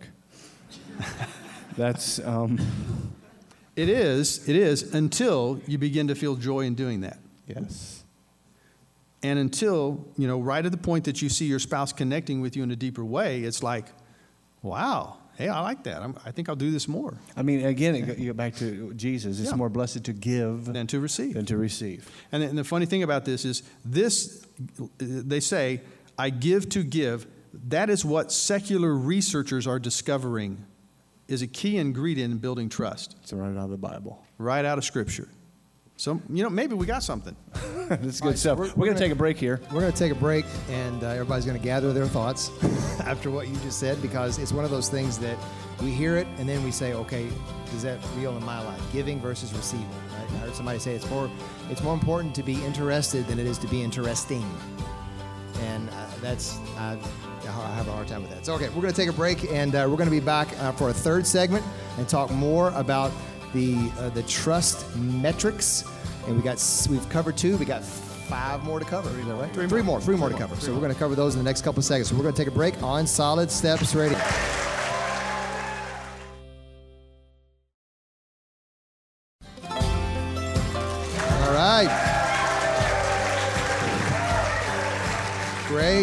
[1.77, 2.17] That's.
[2.17, 2.59] Um,
[3.75, 4.49] it is.
[4.49, 7.19] It is until you begin to feel joy in doing that.
[7.45, 8.03] Yes.
[9.21, 12.55] And until you know, right at the point that you see your spouse connecting with
[12.55, 13.85] you in a deeper way, it's like,
[14.63, 15.17] wow.
[15.37, 16.01] Hey, I like that.
[16.01, 17.17] I'm, i think I'll do this more.
[17.35, 19.39] I mean, again, you go back to Jesus.
[19.39, 19.55] It's yeah.
[19.55, 21.33] more blessed to give than to receive.
[21.33, 22.09] Than to receive.
[22.31, 24.45] And, and the funny thing about this is, this
[24.97, 25.81] they say,
[26.17, 30.65] "I give to give." That is what secular researchers are discovering
[31.27, 33.15] is a key ingredient in building trust.
[33.21, 34.23] It's right out of the Bible.
[34.37, 35.27] Right out of Scripture.
[36.01, 37.35] So, you know, maybe we got something.
[37.87, 38.57] That's good right, stuff.
[38.57, 39.61] we're, we're, we're going to take a break here.
[39.71, 42.49] We're going to take a break, and uh, everybody's going to gather their thoughts
[43.01, 45.37] after what you just said because it's one of those things that
[45.83, 47.27] we hear it and then we say, okay,
[47.75, 48.81] is that real in my life?
[48.91, 49.87] Giving versus receiving.
[50.17, 50.31] Right?
[50.31, 51.29] I heard somebody say it's more,
[51.69, 54.43] it's more important to be interested than it is to be interesting.
[55.59, 56.97] And uh, that's, uh,
[57.43, 58.43] I have a hard time with that.
[58.43, 60.47] So, okay, we're going to take a break, and uh, we're going to be back
[60.61, 61.63] uh, for a third segment
[61.99, 63.11] and talk more about
[63.53, 65.83] the uh, the trust metrics.
[66.27, 67.57] And we got we've covered two.
[67.57, 69.09] We got five more to cover.
[69.19, 69.51] Is that right?
[69.53, 69.99] Three, three more.
[69.99, 70.55] Three more to cover.
[70.55, 72.09] So we're going to cover those in the next couple of seconds.
[72.09, 74.17] So we're going to take a break on Solid Steps Radio.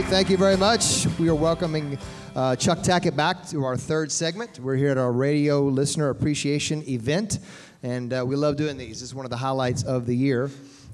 [0.02, 1.06] Thank you very much.
[1.18, 1.98] We are welcoming
[2.36, 4.60] uh, Chuck Tackett back to our third segment.
[4.60, 7.40] We're here at our radio listener appreciation event.
[7.82, 9.02] And uh, we love doing these.
[9.02, 10.50] Is one of the highlights of the year.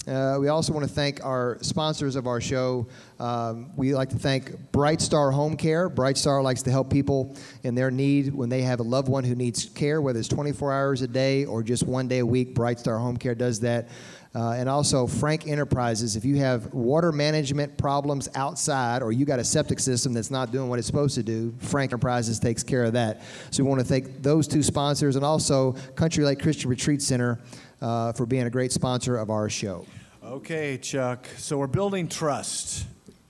[0.09, 2.87] Uh, we also want to thank our sponsors of our show.
[3.19, 5.89] Um, we like to thank Bright Star Home Care.
[5.89, 9.25] Bright Star likes to help people in their need when they have a loved one
[9.25, 12.55] who needs care, whether it's 24 hours a day or just one day a week.
[12.55, 13.89] Bright Star Home Care does that.
[14.35, 16.17] Uh, and also Frank Enterprises.
[16.17, 20.51] If you have water management problems outside or you got a septic system that's not
[20.51, 23.23] doing what it's supposed to do, Frank Enterprises takes care of that.
[23.53, 27.39] So we want to thank those two sponsors and also Country Lake Christian Retreat Center
[27.81, 29.87] uh, for being a great sponsor of our show.
[30.25, 31.29] Okay, Chuck.
[31.37, 32.87] So we're building trust.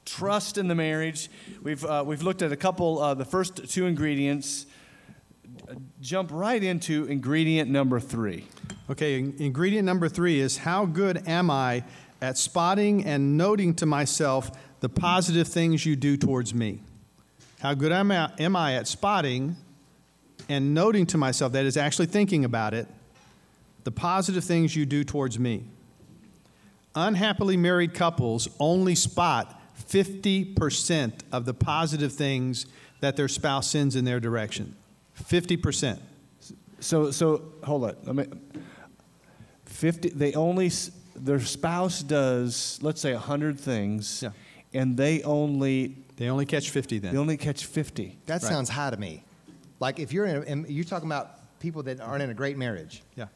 [0.06, 1.28] Trust in the marriage.
[1.62, 4.64] We've, uh, we've looked at a couple, uh, the first two ingredients.
[6.00, 8.46] Jump right into ingredient number three.
[8.90, 11.84] Okay, ingredient number three is how good am I
[12.20, 16.80] at spotting and noting to myself the positive things you do towards me?
[17.60, 19.56] How good am I, am I at spotting
[20.50, 22.86] and noting to myself, that is actually thinking about it,
[23.84, 25.64] the positive things you do towards me?
[26.94, 32.66] Unhappily married couples only spot 50% of the positive things
[33.00, 34.76] that their spouse sends in their direction.
[35.22, 35.98] 50%.
[36.80, 37.96] So, so hold on.
[38.06, 38.40] I mean,
[39.74, 40.70] 50, they only,
[41.16, 44.30] their spouse does, let's say, 100 things, Yeah.
[44.72, 47.12] and they only, They only catch 50 then.
[47.12, 48.16] they only catch 50.
[48.26, 48.42] That Right.
[48.42, 49.24] sounds high to me.
[49.80, 53.02] Like if you're in, a, you're talking about people that aren't in a great marriage.
[53.16, 53.26] Yeah.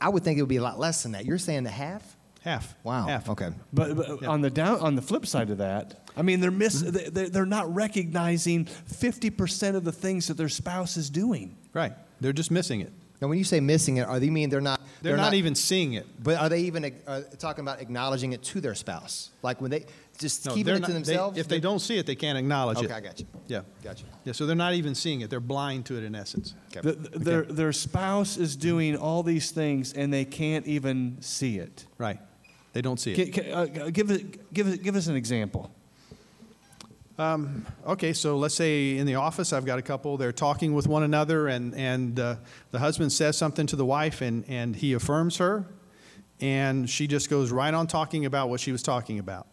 [0.00, 1.24] I would think it would be a lot less than that.
[1.24, 2.16] You're saying the half?
[2.42, 2.74] Half.
[2.84, 3.06] Wow.
[3.06, 3.30] Half.
[3.30, 3.50] Okay.
[3.72, 6.82] But, but on the down, on the flip side of that, I mean, they're miss,
[6.82, 6.90] mm-hmm.
[6.90, 11.56] they- they're, they're not recognizing 50% of the things that their spouse is doing.
[11.72, 11.94] Right.
[12.20, 12.92] They're just missing it.
[13.20, 14.80] Now, when you say missing it, are they mean they're not?
[15.02, 16.06] They're, not, even seeing it.
[16.22, 19.30] But are they even uh, talking about acknowledging it to their spouse?
[19.42, 19.84] Like when they
[20.18, 21.38] just No, keeping it not- to they- themselves?
[21.38, 22.90] if they don't see it, they can't acknowledge Okay, it.
[22.90, 23.26] Okay, I got you.
[23.46, 23.60] Yeah.
[23.84, 24.04] Gotcha.
[24.24, 24.32] Yeah.
[24.32, 25.30] So they're not even seeing it.
[25.30, 26.54] They're blind to it in essence.
[26.76, 26.80] Okay.
[26.80, 31.58] The- the- Their, their spouse is doing all these things, and they can't even see
[31.58, 31.86] it.
[31.98, 32.18] Right.
[32.72, 33.32] They don't see it.
[33.34, 35.70] Ca- ca- uh, give, it, give, it, give us an example.
[37.18, 40.86] Um, okay, so let's say in the office, I've got a couple, they're talking with
[40.86, 42.36] one another, and, and uh,
[42.72, 45.64] the husband says something to the wife, and, and he affirms her,
[46.40, 49.46] and she just goes right on talking about what she was talking about.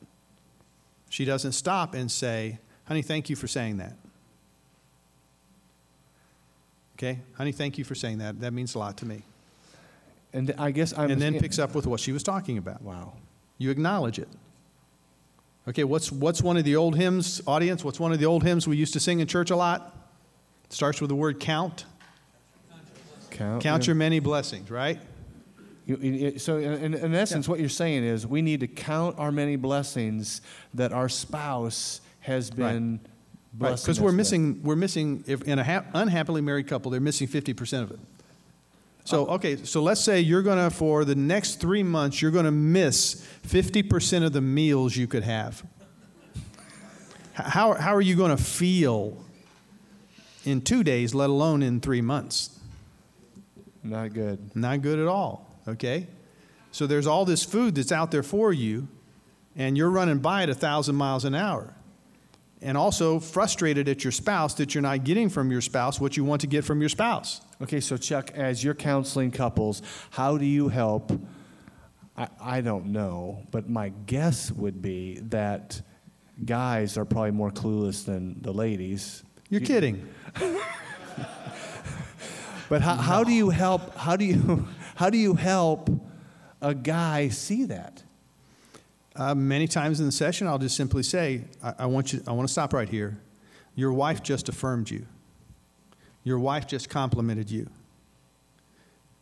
[1.10, 3.94] She doesn't stop and say, Honey, thank you for saying that.
[6.98, 7.20] Okay?
[7.36, 8.42] Honey, thank you for saying that.
[8.42, 9.24] That means a lot to me.
[10.34, 11.12] And I guess I'm.
[11.12, 12.82] And then picks up with what she was talking about.
[12.82, 13.14] Wow.
[13.58, 14.28] You acknowledge it.
[15.68, 17.84] Okay, what's, what's one of the old hymns, audience?
[17.86, 19.96] What's one of the old hymns we used to sing in church a lot?
[20.66, 21.86] It starts with the word count.
[23.32, 23.88] Count, Count yeah.
[23.88, 25.00] your many blessings, right?
[25.86, 29.32] You- you- So, in, in essence, what you're saying is we need to count our
[29.32, 30.42] many blessings
[30.74, 33.00] that our spouse has been
[33.56, 34.16] Right, blessing because us we're with.
[34.16, 38.00] missing, we're missing, if in a ha- unhappily married couple, they're missing 50% of it.
[39.06, 39.36] So, oh.
[39.36, 42.52] okay, so let's say you're going to, for the next three months, you're going to
[42.52, 45.64] miss 50% of the meals you could have.
[47.34, 49.18] How, how are you going to feel
[50.46, 52.60] in two days, let alone in three months?
[53.84, 54.56] Not good.
[54.56, 56.08] Not good at all, okay?
[56.72, 58.88] So there's all this food that's out there for you,
[59.56, 61.74] and you're running by at a 1,000 miles an hour.
[62.64, 66.24] And also frustrated at your spouse that you're not getting from your spouse what you
[66.24, 67.42] want to get from your spouse.
[67.62, 71.12] Okay, so Chuck, as you're counseling couples, how do you help?
[72.16, 75.82] I, I don't know, but my guess would be that
[76.46, 79.24] guys are probably more clueless than the ladies.
[79.50, 80.08] You're kidding.
[82.70, 83.96] But how, how do you help?
[83.96, 85.90] How do you how do you help
[86.62, 88.03] a guy see that?
[89.16, 92.32] Uh, many times in the session, I'll just simply say, I, I, want you, I
[92.32, 93.20] want to stop right here.
[93.76, 95.06] Your wife just affirmed you.
[96.24, 97.70] Your wife just complimented you.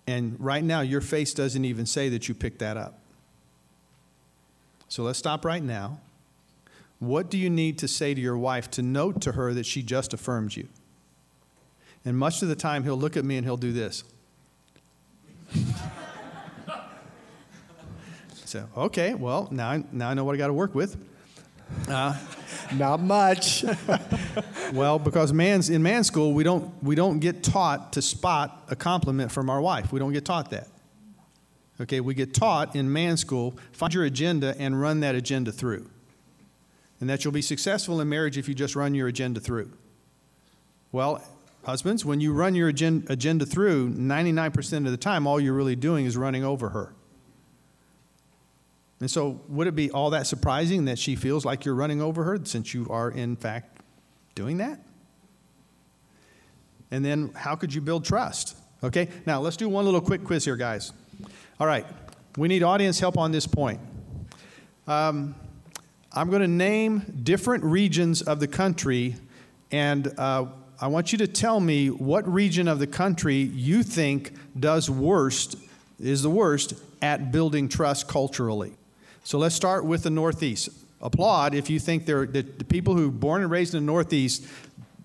[0.08, 3.00] And right now, your face doesn't even say that you picked that up.
[4.88, 6.00] So let's stop right now.
[7.00, 9.82] What do you need to say to your wife to note to her that she
[9.82, 10.68] just affirmed you?
[12.06, 14.04] And much of the time, he'll look at me and he'll do this.
[18.52, 20.98] So, okay, well, now I, now I know what I got to work with.
[21.88, 22.18] Uh,
[22.76, 23.64] Not much.
[24.74, 28.76] Well, because man's in man school, we don't we don't get taught to spot a
[28.76, 29.92] compliment from our wife.
[29.92, 30.68] We don't get taught that.
[31.80, 35.90] Okay, we get taught in man school, find your agenda and run that agenda through.
[37.00, 39.72] And that you'll be successful in marriage if you just run your agenda through.
[40.92, 41.22] Well,
[41.64, 46.06] husbands, when you run your agenda through, 99% of the time, all you're really doing
[46.06, 46.94] is running over her.
[49.02, 52.24] And so, would it be all that surprising that she feels like you're running over
[52.24, 53.82] her since you are, in fact,
[54.36, 54.80] doing that?
[56.92, 58.56] And then, how could you build trust?
[58.84, 60.94] Okay, now let's do one little quick quiz here, guys.
[61.60, 61.86] All right,
[62.38, 63.80] we need audience help on this point.
[64.88, 65.34] Um,
[66.14, 69.16] I'm going to name different regions of the country,
[69.72, 70.46] and uh,
[70.80, 75.56] I want you to tell me what region of the country you think does worst,
[76.00, 78.74] is the worst at building trust culturally.
[79.24, 80.70] So let's start with the Northeast.
[81.02, 83.92] Applaud if you think they're, the, the people who are born and raised in the
[83.92, 84.46] Northeast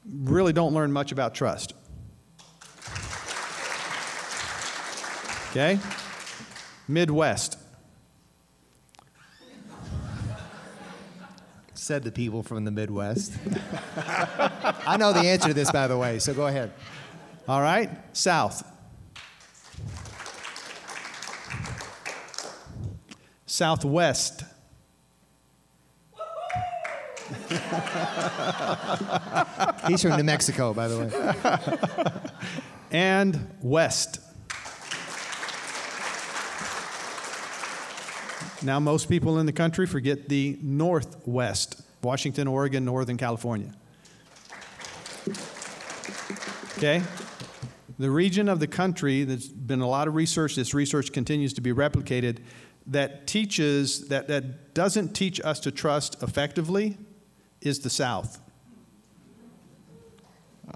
[0.08, 1.74] really don't learn much about trust.
[5.50, 5.78] Okay?
[6.86, 7.58] Midwest.
[11.74, 13.32] Said the people from the Midwest.
[13.96, 16.72] I know the answer to this, by the way, so go ahead.
[17.48, 17.90] All right?
[18.14, 18.64] South.
[23.46, 24.44] Southwest.
[29.88, 31.10] He's from New Mexico, by the way.
[32.90, 34.20] and West.
[38.62, 43.72] Now, most people in the country forget the Northwest Washington, Oregon, Northern California.
[46.78, 47.02] Okay?
[47.98, 51.60] The region of the country, there's been a lot of research, this research continues to
[51.60, 52.38] be replicated,
[52.86, 56.96] that teaches, that, that doesn't teach us to trust effectively
[57.60, 58.40] is the South.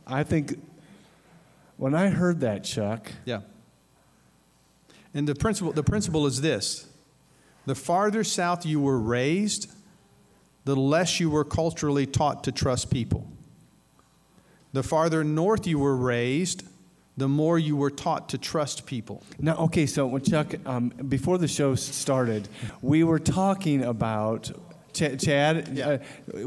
[0.06, 0.58] I think
[1.76, 3.10] when I heard that, Chuck.
[3.24, 3.40] Yeah.
[5.14, 6.86] And the principle, the principle is this
[7.66, 9.70] the farther south you were raised,
[10.64, 13.26] the less you were culturally taught to trust people.
[14.72, 16.64] The farther north you were raised,
[17.20, 19.22] the more you were taught to trust people.
[19.38, 22.48] Now, okay, so when Chuck, um, before the show started,
[22.80, 24.50] we were talking about
[24.94, 25.88] Ch- Chad, Yeah.
[25.88, 25.98] uh,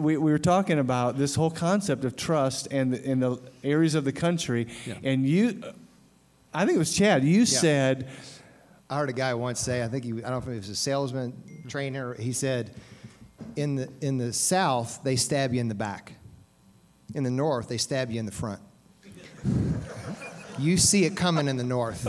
[0.02, 4.04] we, we were talking about this whole concept of trust and in the areas of
[4.04, 4.96] the country, Yeah.
[5.04, 5.62] and you,
[6.54, 7.24] I think it was Chad.
[7.24, 8.08] You said,
[8.90, 10.70] I heard a guy once say, I think he, I don't know if he was
[10.70, 11.34] a salesman,
[11.68, 12.72] trainer, he said,
[13.56, 16.14] in the, in the South, they stab you in the back.
[17.14, 18.60] In the North, they stab you in the front.
[20.60, 22.08] You see it coming in the North.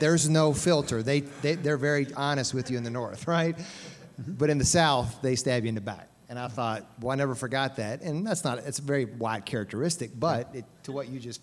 [0.00, 1.02] There's no filter.
[1.02, 3.56] They, they, they're very honest with you in the North, right?
[4.18, 6.08] But in the South, they stab you in the back.
[6.28, 8.02] And I thought, well, I never forgot that.
[8.02, 11.40] And that's not, it's a very wide characteristic, but it, to what you just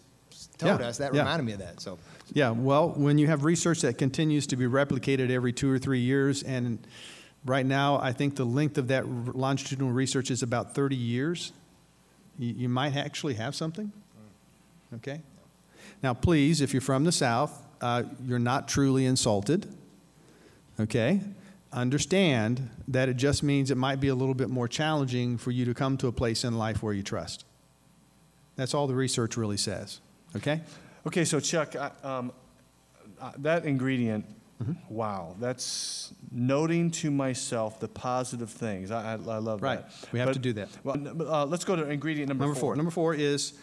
[0.58, 1.22] told Yeah, us, that yeah.
[1.22, 1.80] reminded me of that.
[1.82, 1.98] So,
[2.34, 6.02] Yeah, well, when you have research that continues to be replicated every two or three
[6.02, 6.78] years, and
[7.46, 11.52] right now I think the length of that r- longitudinal research is about 30 years,
[12.38, 13.92] you, you might actually have something.
[14.94, 14.96] Mm.
[14.98, 15.22] Okay?
[16.04, 19.68] Now, please, if you're from the South, uh, you're not truly insulted.
[20.80, 21.22] Okay?
[21.74, 25.66] Understand that it just means it might be a little bit more challenging for you
[25.66, 27.46] to come to a place in life where you trust.
[28.56, 30.00] That's all the research really says.
[30.36, 30.62] Okay?
[31.08, 32.32] okay, so Chuck, I, um,
[33.22, 34.26] uh, that ingredient,
[34.90, 38.92] wow, that's noting to myself the positive things.
[38.92, 39.82] I, I, I love Right.
[39.82, 40.12] that.
[40.12, 40.70] We have But- to do that.
[40.84, 42.76] Well, uh, let's go to ingredient number, Number four.
[42.76, 43.54] Number four is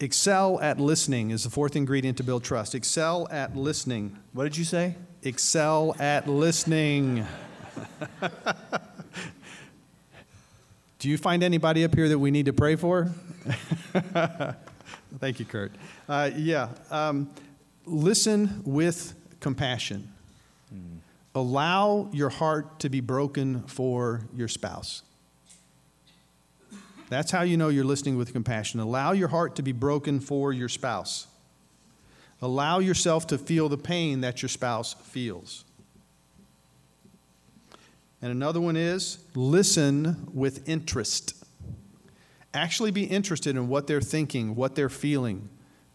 [0.00, 2.74] excel at listening is the fourth ingredient to build trust.
[2.74, 4.18] Excel at listening.
[4.32, 4.96] What did you say?
[5.22, 7.26] Excel at listening.
[10.98, 13.10] Do you find anybody up here that we need to pray for?
[15.18, 15.72] Thank you, Kurt.
[16.08, 16.68] Uh, yeah.
[16.90, 17.30] Um,
[17.86, 20.12] listen with compassion.
[21.34, 25.02] Allow your heart to be broken for your spouse.
[27.10, 28.78] That's how you know you're listening with compassion.
[28.80, 31.26] Allow your heart to be broken for your spouse.
[32.40, 35.64] Allow yourself to feel the pain that your spouse feels.
[38.22, 41.34] And another one is listen with interest.
[42.54, 45.48] Actually be interested in what they're thinking, what they're feeling.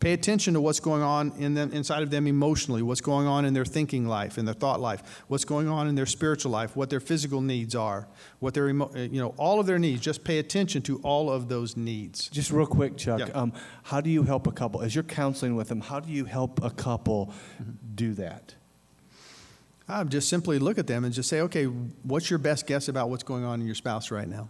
[0.06, 3.44] Pay attention to what's going on in them, inside of them emotionally, what's going on
[3.44, 6.76] in their thinking life, in their thought life, what's going on in their spiritual life,
[6.76, 10.02] what their physical needs are, what their emo- uh, you know, all of their needs.
[10.02, 12.30] Just pay attention to all of those needs.
[12.30, 13.20] Just real quick, Chuck.
[13.20, 13.30] Yeah.
[13.34, 15.82] Um, how do you help a couple as you're counseling with them?
[15.82, 17.34] How do you help a couple
[17.96, 18.54] do that?
[19.90, 22.90] I would just simply look at them and just say, okay, what's your best guess
[22.90, 24.50] about what's going on in your spouse right now?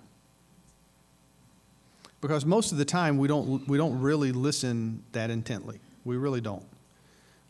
[2.21, 5.79] Because most of the time we don't, we don't really listen that intently.
[6.03, 6.65] We really don't.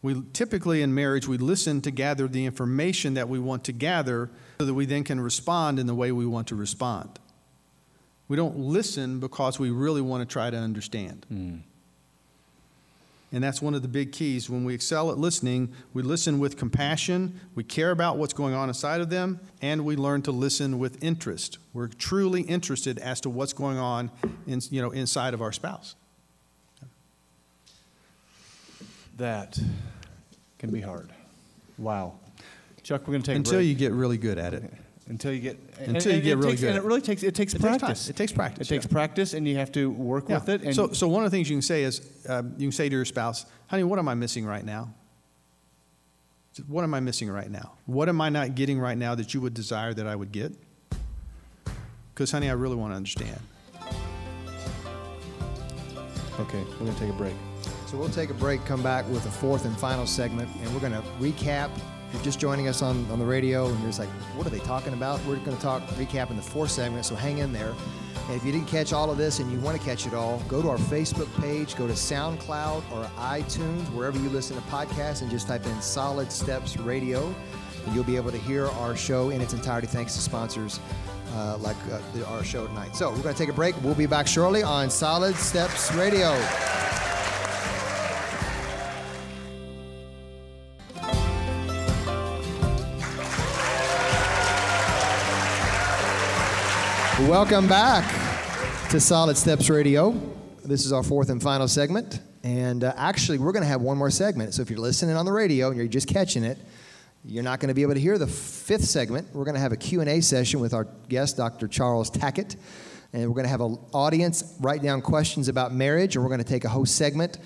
[0.01, 4.29] We typically in marriage we listen to gather the information that we want to gather
[4.59, 7.19] so that we then can respond in the way we want to respond.
[8.27, 11.25] We don't listen because we really want to try to understand.
[11.31, 11.61] Mm.
[13.35, 14.49] And that's one of the big keys.
[14.49, 18.69] When we excel at listening, we listen with compassion, we care about what's going on
[18.69, 21.57] inside of them, and we learn to listen with interest.
[21.73, 24.09] We're truly interested as to what's going on
[24.47, 25.95] in, you know, inside of our spouse.
[29.17, 29.59] That
[30.57, 31.09] can be hard.
[31.77, 32.13] Wow.
[32.83, 33.67] Chuck, we're going to take Until a break.
[33.67, 34.63] you get really good at it.
[35.07, 37.01] Until you get and- Until you and get it really takes, good And it really
[37.01, 37.79] takes it takes It takes time.
[37.79, 38.09] practice.
[38.09, 38.91] It takes practice, It takes yeah.
[38.91, 40.63] practice, and you have to work with it.
[40.63, 42.89] And so, so one of the things you can say is, um, you can say
[42.89, 44.93] to your spouse, "Honey, what am I missing right now?
[46.67, 47.73] What am I missing right now?
[47.85, 50.53] What am I not getting right now that you would desire that I would get?
[52.13, 53.39] Because, honey, I really want to understand."
[56.39, 57.33] okay, we're going to take a break.
[57.87, 60.79] So we'll take a break, come back with a fourth and final segment, and we're
[60.81, 61.69] going to recap.
[62.07, 64.49] If you're just joining us on, on the radio and you're just like, what are
[64.49, 65.23] they talking about?
[65.25, 67.73] We're going to talk, recap in the fourth segment, so hang in there.
[68.27, 70.39] And if you didn't catch all of this and you want to catch it all,
[70.47, 75.21] go to our Facebook page, go to SoundCloud or iTunes, wherever you listen to podcasts,
[75.21, 77.33] and just type in Solid Steps Radio.
[77.85, 80.79] And you'll be able to hear our show in its entirety thanks to sponsors
[81.33, 82.95] uh, like uh, our show tonight.
[82.95, 83.75] So we're going to take a break.
[83.83, 86.33] We'll be back shortly on Solid Steps Radio.
[97.21, 98.03] Welcome back
[98.89, 100.11] to Solid Steps Radio.
[100.65, 102.19] This is our fourth and final segment.
[102.43, 104.53] And uh, actually, we're going to have one more segment.
[104.53, 106.57] So if you're listening on the radio and you're just catching it,
[107.23, 109.29] you're not going to be able to hear the fifth segment.
[109.33, 111.69] We're going to have a Q&A session with our guest, Dr.
[111.69, 112.57] Charles Tackett.
[113.13, 116.43] And we're going to have an audience write down questions about marriage, and we're going
[116.43, 117.37] to take a whole segment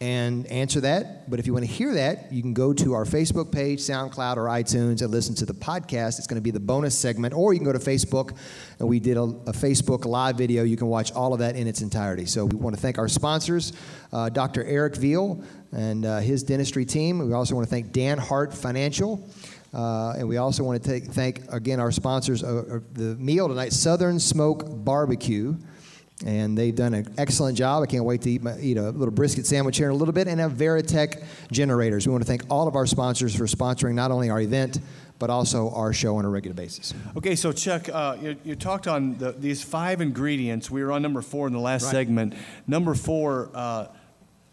[0.00, 1.30] and answer that.
[1.30, 4.36] But if you want to hear that, you can go to our Facebook page, SoundCloud,
[4.36, 6.18] or iTunes and listen to the podcast.
[6.18, 8.36] It's going to be the bonus segment, or you can go to Facebook,
[8.78, 10.64] and we did a, a Facebook live video.
[10.64, 12.26] You can watch all of that in its entirety.
[12.26, 13.72] So we want to thank our sponsors,
[14.12, 14.64] uh, Dr.
[14.64, 15.42] Eric Veal
[15.72, 17.18] and uh, his dentistry team.
[17.18, 19.28] We also want to thank Dan Hart Financial.
[19.72, 23.72] Uh, and we also want to take, thank, again, our sponsors of, the meal tonight,
[23.72, 25.56] Southern Smoke Barbecue.
[26.24, 27.82] And they've done an excellent job.
[27.82, 30.14] I can't wait to eat, my, eat a little brisket sandwich here in a little
[30.14, 30.26] bit.
[30.26, 31.22] And have Veritech
[31.52, 32.06] generators.
[32.06, 34.80] We want to thank all of our sponsors for sponsoring not only our event,
[35.18, 36.94] but also our show on a regular basis.
[37.16, 40.70] Okay, so Chuck, uh, you, you talked on the, these five ingredients.
[40.70, 41.92] We were on number four in the last Right.
[41.92, 42.34] segment.
[42.66, 43.86] Number four, uh,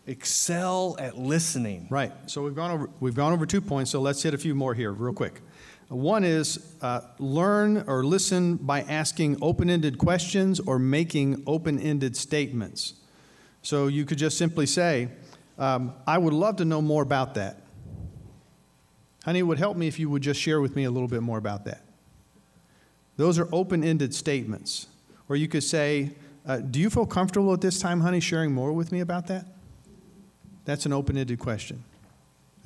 [0.08, 1.88] excel at listening.
[1.90, 2.12] Right.
[2.26, 3.92] So we've gone over we've gone over two points.
[3.92, 5.42] So let's hit a few more here, real quick.
[5.92, 12.94] One is uh, learn or listen by asking open-ended questions or making open-ended statements.
[13.62, 15.10] So you could just simply say,
[15.60, 17.64] um, "I would love to know more about that."
[19.26, 21.24] Honey, it would help me if you would just share with me a little bit
[21.24, 21.84] more about that.
[23.18, 24.88] Those are open-ended statements.
[25.28, 26.12] Or you could say,
[26.46, 29.46] uh, "Do you feel comfortable at this time, honey, sharing more with me about that?"
[30.64, 31.84] That's an open ended question.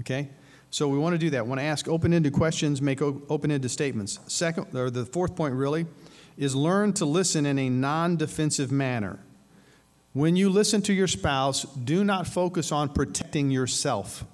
[0.01, 0.30] Okay?
[0.76, 1.45] So we want to do that.
[1.45, 4.19] We want to ask open ended questions, make open ended statements.
[4.28, 5.86] Second, or the fourth point really,
[6.38, 9.19] is learn to listen in a non defensive manner.
[10.11, 14.26] When you listen to your spouse, do not focus on protecting yourself.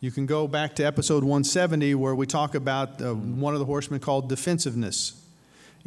[0.00, 3.64] You can go back to episode 170 where we talk about uh, one of the
[3.64, 5.18] horsemen called defensiveness.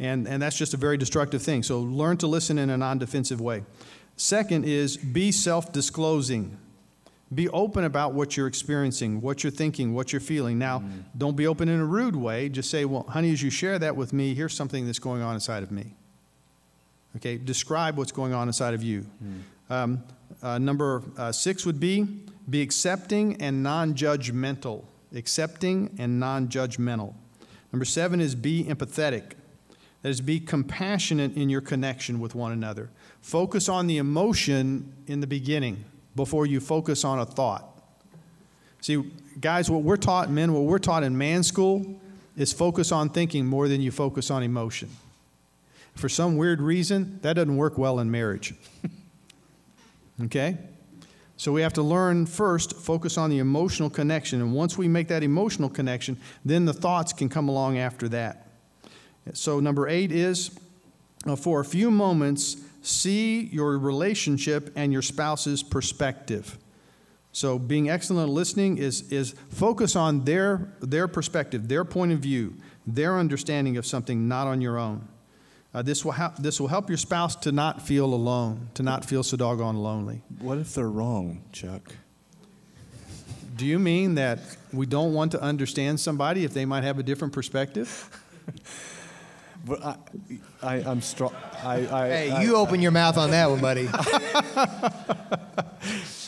[0.00, 1.62] And, and that's just a very destructive thing.
[1.62, 3.62] So learn to listen in a non defensive way.
[4.16, 6.58] Second is be self disclosing.
[7.32, 10.58] Be open about what you're experiencing, what you're thinking, what you're feeling.
[10.58, 10.82] Now,
[11.16, 12.48] don't be open in a rude way.
[12.48, 15.34] Just say, well, honey, as you share that with me, here's something that's going on
[15.34, 15.94] inside of me.
[17.16, 19.06] Okay, describe what's going on inside of you.
[19.68, 20.02] Um,
[20.42, 22.06] uh, number uh, six would be
[22.48, 24.84] be accepting and non judgmental.
[25.14, 27.14] Accepting and non judgmental.
[27.72, 29.32] Number seven is be empathetic.
[30.02, 32.88] That is, be compassionate in your connection with one another.
[33.20, 35.84] Focus on the emotion in the beginning
[36.16, 37.66] before you focus on a thought.
[38.80, 39.02] See,
[39.40, 42.00] guys, what we're taught, men, what we're taught in man school
[42.36, 44.88] is focus on thinking more than you focus on emotion.
[45.94, 48.54] For some weird reason, that doesn't work well in marriage.
[50.24, 50.56] okay?
[51.36, 54.40] So we have to learn first, focus on the emotional connection.
[54.40, 58.46] And once we make that emotional connection, then the thoughts can come along after that.
[59.32, 60.50] So, number eight is
[61.26, 66.58] uh, for a few moments, see your relationship and your spouse's perspective.
[67.32, 72.18] So, being excellent at listening is, is focus on their, their perspective, their point of
[72.18, 72.54] view,
[72.86, 75.06] their understanding of something, not on your own.
[75.72, 79.04] Uh, this, will ha- this will help your spouse to not feel alone, to not
[79.04, 80.22] feel so doggone lonely.
[80.40, 81.94] What if they're wrong, Chuck?
[83.56, 84.40] Do you mean that
[84.72, 88.10] we don't want to understand somebody if they might have a different perspective?
[89.64, 89.96] But I,
[90.62, 91.34] I, I'm strong.
[91.62, 93.88] I, I, Hey, I- you open your mouth on that one, buddy.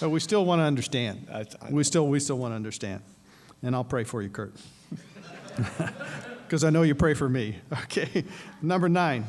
[0.00, 1.28] But we still want to understand.
[1.70, 3.02] We still we still want to understand.
[3.62, 4.54] And I'll pray for you, Kurt.
[6.46, 7.56] Because I know you pray for me.
[7.84, 8.24] Okay.
[8.60, 9.24] Number nine.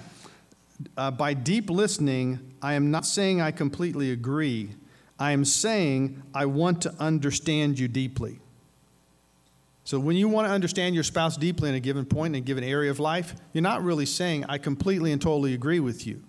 [0.97, 4.72] Uh, by deep listening, I am not saying I completely agree.
[5.20, 8.39] I am saying I want to understand you deeply.
[9.86, 12.46] So when you want to understand your spouse deeply in a given point, in a
[12.46, 16.24] given area of life, you're not really saying, I completely and totally agree with you.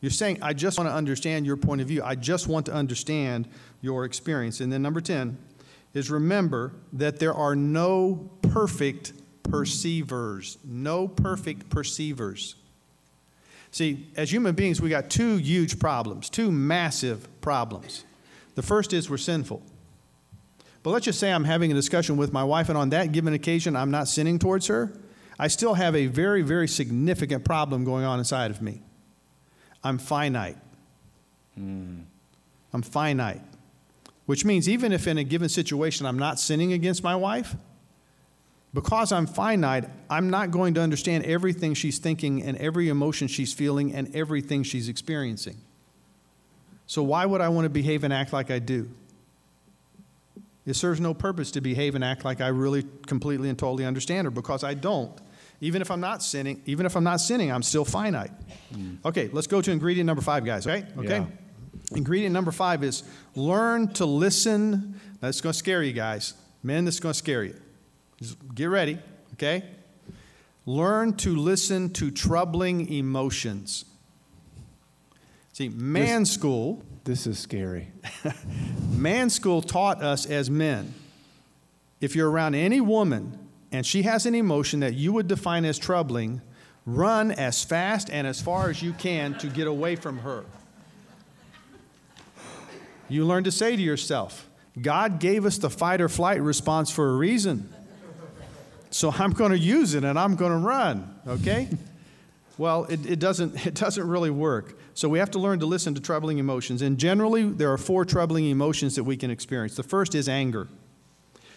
[0.00, 2.02] You're saying, I just want to understand your point of view.
[2.02, 3.48] I just want to understand
[3.80, 4.60] your experience.
[4.60, 5.38] And then number 10
[5.94, 9.12] is remember that there are no perfect
[9.44, 10.58] perceivers.
[10.64, 12.56] No perfect perceivers.
[13.70, 18.04] See, as human beings, we got two huge problems, two massive problems.
[18.56, 19.62] The first is we're sinful.
[20.84, 23.32] But let's just say I'm having a discussion with my wife, and on that given
[23.32, 24.92] occasion, I'm not sinning towards her.
[25.38, 28.82] I still have a very, very significant problem going on inside of me.
[29.82, 30.58] I'm finite.
[31.58, 32.02] Mm.
[32.74, 33.40] I'm finite.
[34.26, 37.56] Which means even if in a given situation I'm not sinning against my wife,
[38.74, 43.54] because I'm finite, I'm not going to understand everything she's thinking and every emotion she's
[43.54, 45.56] feeling and everything she's experiencing.
[46.86, 48.90] So, why would I want to behave and act like I do?
[50.66, 54.26] It serves no purpose to behave and act like I really completely and totally understand
[54.26, 55.12] her because I don't.
[55.60, 58.32] Even if I'm not sinning, even if I'm not sinning, I'm still finite.
[58.74, 58.98] Mm.
[59.04, 60.66] Okay, let's go to ingredient number five, guys.
[60.66, 60.86] Okay?
[60.98, 61.18] Okay.
[61.18, 61.96] Yeah.
[61.96, 63.02] Ingredient number five is
[63.34, 65.00] learn to listen.
[65.20, 66.34] Now, it's going to scare you guys.
[66.62, 67.56] Men, this is going to scare you.
[68.18, 68.98] Just get ready,
[69.34, 69.64] okay?
[70.66, 73.84] Learn to listen to troubling emotions.
[75.52, 76.82] See, man this, school.
[77.04, 77.88] This is scary.
[78.90, 80.94] man school taught us as men
[82.00, 83.38] if you're around any woman
[83.70, 86.40] and she has an emotion that you would define as troubling,
[86.86, 90.44] run as fast and as far as you can to get away from her.
[93.08, 94.48] You learn to say to yourself,
[94.80, 97.72] God gave us the fight or flight response for a reason.
[98.90, 101.68] So I'm going to use it and I'm going to run, okay?
[102.56, 104.78] Well, it, it, doesn't, it doesn't really work.
[104.94, 106.82] So we have to learn to listen to troubling emotions.
[106.82, 109.76] And generally, there are four troubling emotions that we can experience.
[109.76, 110.68] The first is anger.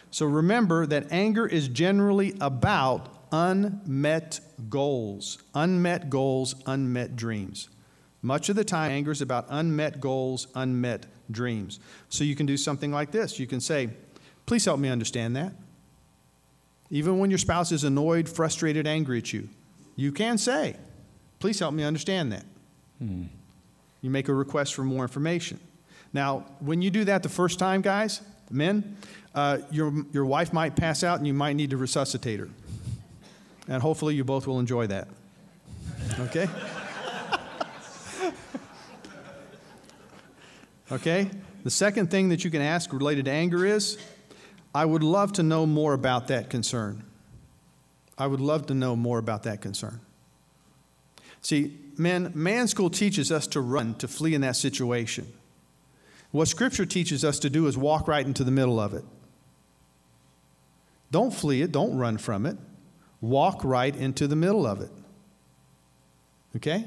[0.10, 4.40] So remember that anger is generally about unmet
[4.70, 7.70] goals, unmet goals, unmet dreams.
[8.22, 11.80] Much of the time, anger is about unmet goals, unmet dreams.
[12.10, 13.40] So you can do something like this.
[13.40, 13.90] You can say,
[14.46, 15.52] Please help me understand that.
[16.90, 19.50] Even when your spouse is annoyed, frustrated, angry at you,
[19.98, 20.78] you can say,
[21.40, 22.46] Please help me understand that.
[23.00, 23.24] Hmm.
[24.02, 25.60] You make a request for more information.
[26.14, 28.98] Now, when you do that the first time, guys, men,
[29.36, 32.50] uh, your, your wife might pass out and you might need to resuscitate her.
[33.68, 35.08] And hopefully, you both will enjoy that.
[36.20, 36.48] Okay?
[40.92, 41.30] okay?
[41.64, 43.98] The second thing that you can ask related to anger is
[44.74, 47.04] I would love to know more about that concern.
[48.18, 50.00] I would love to know more about that concern.
[51.48, 55.32] See, men, man school teaches us to run, to flee in that situation.
[56.32, 59.06] What Scripture teaches us to do is walk right into the middle of it.
[61.10, 62.58] Don't flee it, don't run from it.
[63.22, 64.92] Walk right into the middle of it.
[66.58, 66.86] Okay?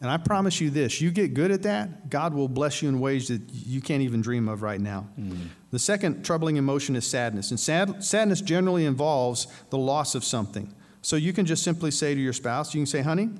[0.00, 3.00] And I promise you this you get good at that, God will bless you in
[3.00, 5.06] ways that you can't even dream of right now.
[5.20, 5.48] Mm.
[5.72, 7.50] The second troubling emotion is sadness.
[7.50, 10.74] And sad, sadness generally involves the loss of something.
[11.02, 13.30] So you can just simply say to your spouse, you can say, honey,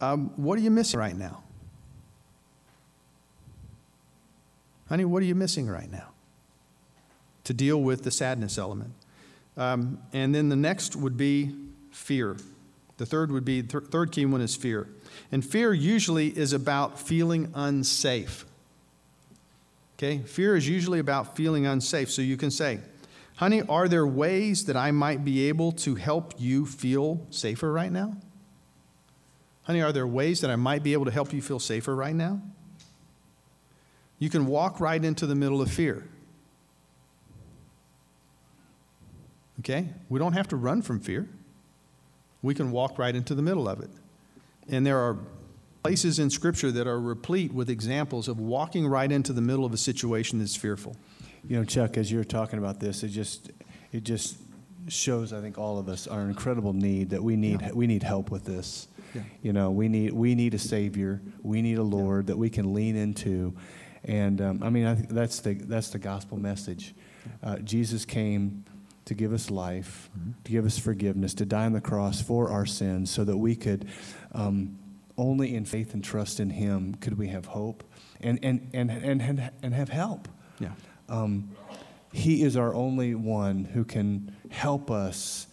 [0.00, 1.42] um, what are you missing right now?
[4.88, 6.08] Honey, what are you missing right now?
[7.44, 8.92] To deal with the sadness element.
[9.56, 11.54] Um, and then the next would be
[11.90, 12.36] fear.
[12.98, 14.86] The third would be, th- third key one is fear.
[15.32, 18.44] And fear usually is about feeling unsafe.
[19.98, 20.18] Okay?
[20.18, 22.10] Fear is usually about feeling unsafe.
[22.10, 22.78] So you can say,
[23.36, 27.92] Honey, are there ways that I might be able to help you feel safer right
[27.92, 28.16] now?
[29.64, 32.14] Honey, are there ways that I might be able to help you feel safer right
[32.14, 32.40] now?
[34.18, 36.04] You can walk right into the middle of fear.
[39.60, 39.88] Okay?
[40.08, 41.28] We don't have to run from fear.
[42.42, 43.90] We can walk right into the middle of it.
[44.68, 45.18] And there are
[45.82, 49.74] places in Scripture that are replete with examples of walking right into the middle of
[49.74, 50.96] a situation that's fearful.
[51.48, 53.50] You know, Chuck, as you're talking about this, it just
[53.92, 54.38] it just
[54.88, 57.72] shows, I think, all of us our incredible need that we need yeah.
[57.72, 58.88] we need help with this.
[59.14, 59.22] Yeah.
[59.42, 62.34] You know, we need we need a Savior, we need a Lord yeah.
[62.34, 63.54] that we can lean into,
[64.04, 66.94] and um, I mean, I think that's the that's the gospel message.
[67.42, 68.64] Uh, Jesus came
[69.04, 70.32] to give us life, mm-hmm.
[70.44, 73.54] to give us forgiveness, to die on the cross for our sins, so that we
[73.54, 73.86] could
[74.32, 74.78] um,
[75.16, 77.84] only in faith and trust in Him could we have hope
[78.20, 80.28] and, and, and, and, and have help.
[80.58, 80.70] Yeah.
[81.08, 81.50] Um,
[82.12, 85.46] he is our only one who can help us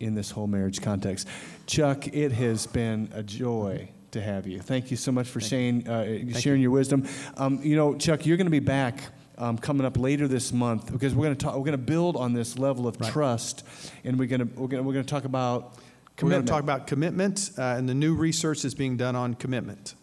[0.00, 1.28] in this whole marriage context.
[1.66, 4.60] Chuck, it has been a joy to have you.
[4.60, 7.06] Thank you so much for saying, uh, sharing your wisdom.
[7.36, 9.00] Um, you know, Chuck, you're going to be back
[9.38, 11.54] um, coming up later this month because we're going to talk.
[11.54, 13.10] We're going to build on this level of Right.
[13.12, 13.64] trust,
[14.04, 15.74] and we're going to we're going to we're going to talk about We're going
[16.16, 16.46] commitment.
[16.46, 19.94] to talk about commitment, uh, and the new research that's being done on commitment.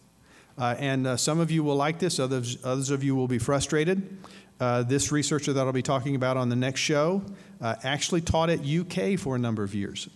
[0.58, 3.38] Uh, and uh, some of you will like this, others, others of you will be
[3.38, 4.18] frustrated.
[4.60, 7.22] Uh, this researcher that I'll be talking about on the next show
[7.60, 10.08] uh, actually taught at UK for a number of years.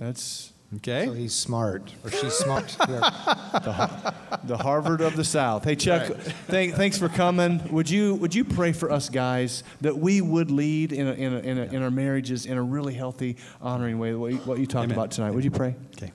[0.00, 1.04] That's Okay?
[1.04, 2.76] So he's smart, or she's smart.
[2.88, 4.12] Yeah.
[4.44, 5.64] the Harvard of the South.
[5.64, 6.16] Hey, Chuck,
[6.46, 7.62] thank, thanks for coming.
[7.70, 11.32] Would you would you pray for us guys that we would lead in a, in,
[11.34, 14.14] a, in, a, in our marriages in a really healthy, honoring way?
[14.14, 14.98] What you, what you talked Amen.
[14.98, 15.32] about tonight.
[15.32, 15.76] Would you pray?
[15.96, 16.12] Okay.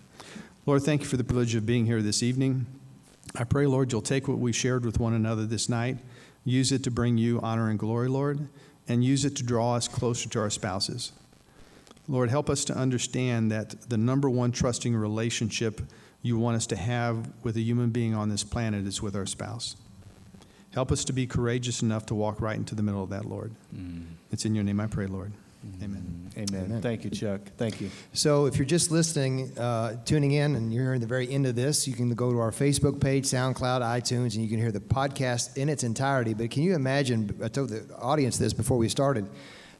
[0.65, 2.65] Lord, thank you for the privilege of being here this evening.
[3.35, 5.97] I pray, Lord, you'll take what we shared with one another this night,
[6.47, 8.47] use it to bring you honor and glory, Lord,
[8.87, 11.11] and use it to draw us closer to our spouses.
[12.07, 15.81] Lord, help us to understand that the number one trusting relationship
[16.21, 19.25] you want us to have with a human being on this planet is with our
[19.25, 19.75] spouse.
[20.73, 23.51] Help us to be courageous enough to walk right into the middle of that, Lord.
[23.75, 24.05] Mm.
[24.31, 25.33] It's in your name I pray, Lord.
[25.81, 26.31] Amen.
[26.37, 26.65] Amen.
[26.65, 26.81] Amen.
[26.81, 27.41] Thank you, Chuck.
[27.57, 27.89] Thank you.
[28.13, 31.55] So, if you're just listening, uh, tuning in, and you're hearing the very end of
[31.55, 34.79] this, you can go to our Facebook page, SoundCloud, iTunes, and you can hear the
[34.79, 36.35] podcast in its entirety.
[36.35, 37.35] But can you imagine?
[37.43, 39.27] I told the audience this before we started.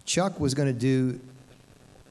[0.05, 1.19] Chuck was going to do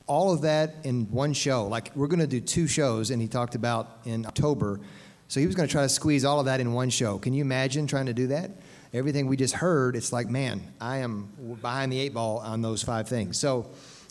[0.07, 1.67] all of that in one show.
[1.67, 4.79] Like, we're going to do two shows, and he talked about in October.
[5.27, 7.19] So, he was going to try to squeeze all of that in one show.
[7.19, 8.51] Can you imagine trying to do that?
[8.97, 12.83] Everything we just heard, it's like, man, I am behind the eight ball on those
[12.83, 13.39] five things.
[13.39, 13.71] So,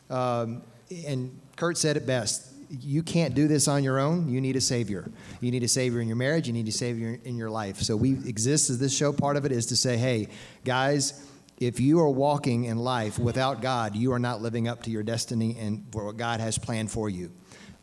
[0.10, 0.62] um,
[1.08, 2.54] and Kurt said it best.
[2.70, 4.30] You can't do this on your own.
[4.30, 5.10] You need a savior.
[5.42, 6.48] You need a savior in your marriage.
[6.48, 7.78] You need a savior in your life.
[7.78, 9.12] So we exist as this show.
[9.12, 10.28] Part of it is to say, hey,
[10.64, 11.28] guys,
[11.60, 15.04] if you are walking in life without God, you are not living up to your
[15.04, 17.32] destiny and for what God has planned for you.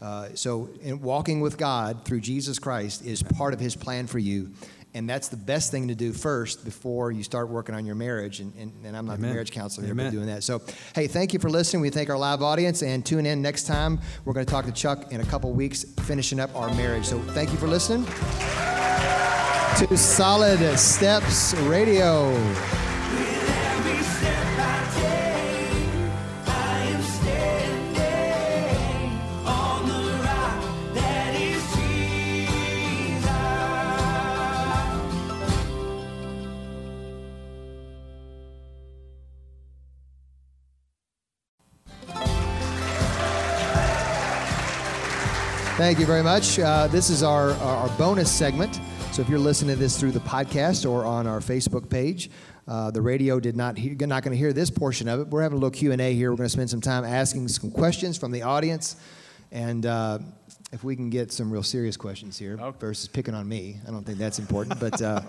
[0.01, 4.19] Uh, so, in walking with God through Jesus Christ is part of His plan for
[4.19, 4.51] you.
[4.95, 8.41] And that's the best thing to do first before you start working on your marriage.
[8.41, 10.45] And, and, and I'm not the marriage counselor here, but doing that.
[10.45, 10.61] So,
[10.95, 11.81] hey, thank you for listening.
[11.81, 14.01] We thank our live audience and tune in next time.
[14.25, 17.07] We're going to talk to Chuck in a couple weeks, finishing up our marriage.
[17.07, 18.05] So, thank you for listening
[19.79, 22.33] to Solid Steps Radio.
[45.83, 46.61] Thank you very much.
[46.61, 48.79] Uh, this is our, our bonus segment.
[49.11, 52.31] So if you're listening to this through the podcast or on our Facebook page,
[52.69, 55.27] uh, the radio did not hear, you're not going to hear this portion of it.
[55.27, 56.31] We're having a little Q and A here.
[56.31, 58.95] We're going to spend some time asking some questions from the audience,
[59.51, 60.21] and uh,
[60.73, 64.05] if we can get some real serious questions here versus picking on me, I don't
[64.05, 64.79] think that's important.
[64.79, 65.23] But uh,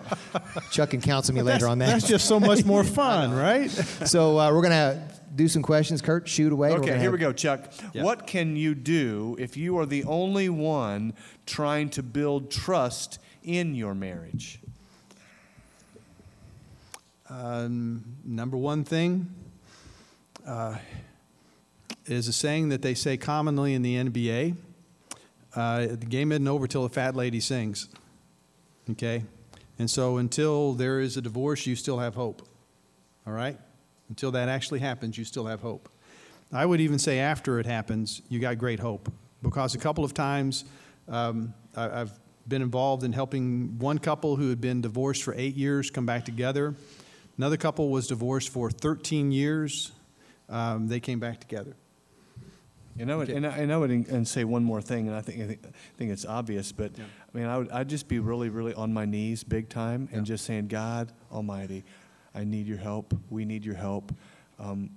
[0.69, 1.87] Chuck can counsel me later on that.
[1.87, 3.71] That's just so much more fun, right?
[3.71, 5.01] so uh, we're going to
[5.36, 6.01] do some questions.
[6.01, 6.71] Kurt, shoot away.
[6.71, 7.71] Okay, here have- we go, Chuck.
[7.93, 8.03] Yeah.
[8.03, 11.13] What can you do if you are the only one
[11.45, 14.59] trying to build trust in your marriage?
[17.29, 19.34] Um, number one thing
[20.45, 20.77] uh,
[22.05, 24.55] is a saying that they say commonly in the NBA
[25.55, 27.88] uh, the game isn't over till the fat lady sings.
[28.91, 29.23] Okay?
[29.79, 32.47] And so until there is a divorce, you still have hope.
[33.25, 33.57] All right?
[34.14, 35.89] Until that actually happens, you still have hope.
[36.51, 39.11] I would even say after it happens, you got great hope.
[39.41, 40.66] Because a couple of times
[41.09, 42.11] um, I, I've
[42.47, 46.26] been involved in helping one couple who had been divorced for eight years come back
[46.26, 46.76] together.
[47.39, 49.91] Another couple was divorced for 13 years.
[50.47, 51.76] Um, they came back together.
[52.99, 55.18] And I would, and I, and I would in- and say one more thing, and
[55.18, 58.07] I think I think, I think it's obvious, but I mean, I would I'd just
[58.07, 61.84] be really, really on my knees, big time, and just saying, God Almighty,
[62.36, 63.13] I need your help.
[63.29, 64.13] We need your help.
[64.59, 64.89] Um,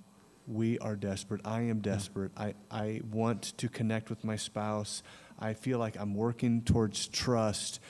[0.47, 1.41] we are desperate.
[1.45, 2.31] I am desperate.
[2.37, 5.03] I, I want to connect with my spouse.
[5.39, 7.81] I feel like I'm working towards trust,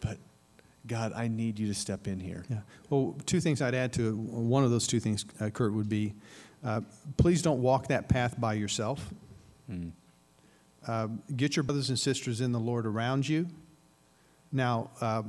[0.00, 0.18] but
[0.86, 2.44] God, I need you to step in here.
[2.48, 2.60] Yeah.
[2.88, 4.14] Well, two things I'd add to it.
[4.14, 6.14] One of those two things, uh, Kurt, would be
[6.64, 6.80] uh,
[7.16, 9.12] please don't walk that path by yourself.
[10.86, 13.46] Uh, get your brothers and sisters in the Lord around you.
[14.52, 15.22] Now, uh,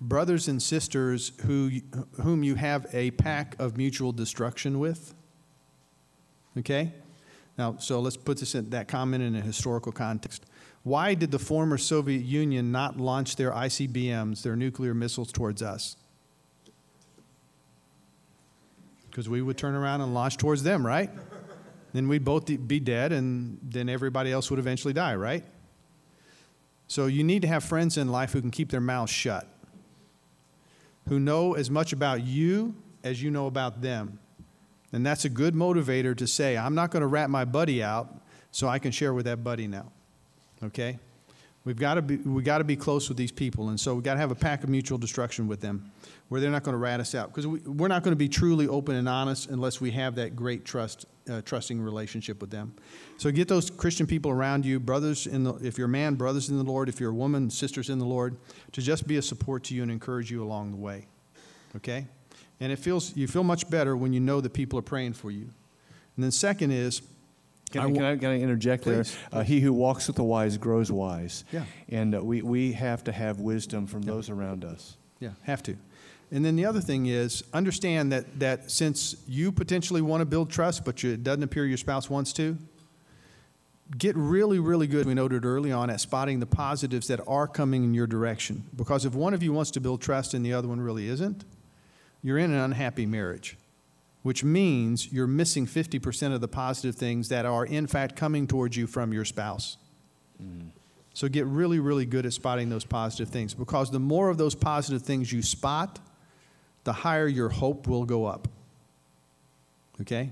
[0.00, 1.70] brothers and sisters who,
[2.22, 5.14] whom you have a pack of mutual destruction with.
[6.58, 6.92] Okay?
[7.58, 10.46] Now, so let's put this in that comment in a historical context.
[10.82, 15.96] Why did the former Soviet Union not launch their ICBMs, their nuclear missiles, towards us?
[19.10, 21.10] Because we would turn around and launch towards them, right?
[21.92, 25.44] Then we'd both be dead, and then everybody else would eventually die, right?
[26.86, 29.46] So you need to have friends in life who can keep their mouths shut,
[31.08, 34.18] who know as much about you as you know about them.
[34.92, 38.20] And that's a good motivator to say, I'm not going to rat my buddy out
[38.50, 39.92] so I can share with that buddy now.
[40.62, 40.98] Okay?
[41.64, 43.68] We've got to be, we got to be close with these people.
[43.68, 45.92] And so we've got to have a pack of mutual destruction with them
[46.28, 47.28] where they're not going to rat us out.
[47.28, 50.34] Because we, we're not going to be truly open and honest unless we have that
[50.34, 52.74] great trust, uh, trusting relationship with them.
[53.18, 56.48] So get those Christian people around you, brothers in the, if you're a man, brothers
[56.48, 56.88] in the Lord.
[56.88, 58.36] If you're a woman, sisters in the Lord,
[58.72, 61.08] to just be a support to you and encourage you along the way.
[61.76, 62.06] Okay?
[62.58, 65.30] And it feels, you feel much better when you know that people are praying for
[65.30, 65.50] you.
[66.16, 67.02] And then second is,
[67.70, 69.40] Can I can I, can I interject Please, there?
[69.40, 71.44] Uh, he who walks with the wise grows wise.
[71.52, 71.64] Yeah.
[71.88, 74.96] And uh, we, we have to have wisdom from those around us.
[75.20, 75.76] Yeah, have to.
[76.32, 80.50] And then the other thing is understand that, that since you potentially want to build
[80.50, 82.56] trust, but you, it doesn't appear your spouse wants to,
[83.98, 87.84] get really, really good, we noted early on, at spotting the positives that are coming
[87.84, 88.64] in your direction.
[88.76, 91.44] Because if one of you wants to build trust and the other one really isn't,
[92.22, 93.56] you're in an unhappy marriage,
[94.22, 98.76] which means you're missing 50% of the positive things that are, in fact, coming towards
[98.76, 99.76] you from your spouse.
[101.14, 104.54] So get really, really good at spotting those positive things because the more of those
[104.54, 105.98] positive things you spot,
[106.84, 108.48] the higher your hope will go up.
[110.00, 110.30] Okay?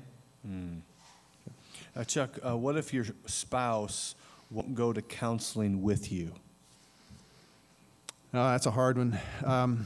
[1.96, 4.14] Uh, Chuck, uh, what if your spouse
[4.50, 6.32] won't go to counseling with you?
[8.32, 9.18] Oh, that's a hard one.
[9.44, 9.84] Um,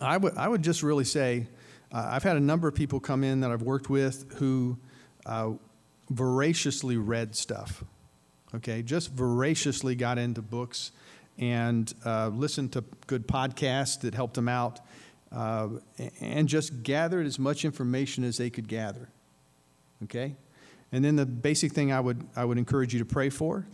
[0.00, 1.46] I would, I would just really say
[1.92, 4.78] uh, I've had a number of people come in that I've worked with who
[5.26, 5.52] uh,
[6.10, 7.84] voraciously read stuff.
[8.54, 10.92] Okay, just voraciously got into books
[11.38, 14.80] and uh, listened to good podcasts that helped them out,
[15.30, 15.68] uh,
[16.20, 19.08] and just gathered as much information as they could gather.
[20.04, 20.36] Okay,
[20.92, 23.66] and then the basic thing I would I would encourage you to pray for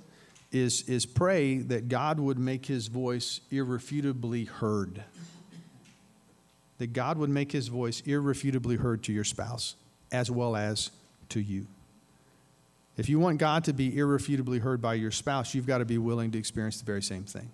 [0.53, 5.03] is is pray that God would make His voice irrefutably heard.
[6.79, 9.77] That God would make His voice irrefutably heard to your spouse
[10.13, 10.91] as well as
[11.31, 11.67] to you.
[12.97, 15.99] If you want God to be irrefutably heard by your spouse, you've got to be
[15.99, 17.51] willing to experience the very same thing.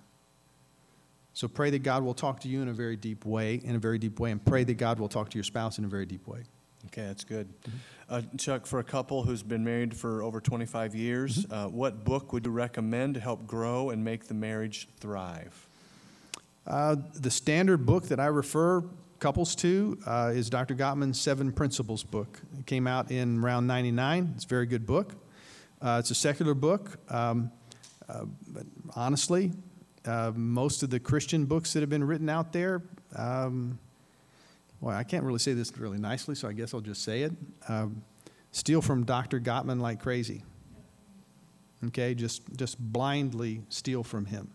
[1.35, 3.79] So pray that God will talk to you in a very deep way, in a
[3.79, 6.07] very deep way, and pray that God will talk to your spouse in a very
[6.07, 6.45] deep way.
[6.87, 7.49] Okay, that's good.
[8.09, 12.33] Uh, Chuck, for a couple who's been married for over 25 years, uh, what book
[12.33, 15.66] would you recommend to help grow and make the marriage thrive?
[16.66, 18.85] Uh, the standard book that I refer
[19.18, 20.74] couples to uh, is Dr.
[20.74, 22.40] Gottman's Seven Principles book.
[22.58, 24.32] It came out in around 99.
[24.34, 25.14] It's a very good book.
[25.80, 26.98] Uh, it's a secular book.
[27.08, 27.50] Um,
[28.08, 29.52] uh, but honestly,
[30.04, 32.82] uh, most of the Christian books that have been written out there,
[33.16, 33.78] um,
[34.80, 37.32] well, I can't really say this really nicely, so I guess I'll just say it.
[37.68, 38.02] Um,
[38.50, 39.40] steal from Dr.
[39.40, 40.42] Gottman like crazy.
[41.86, 44.50] Okay, just, just blindly steal from him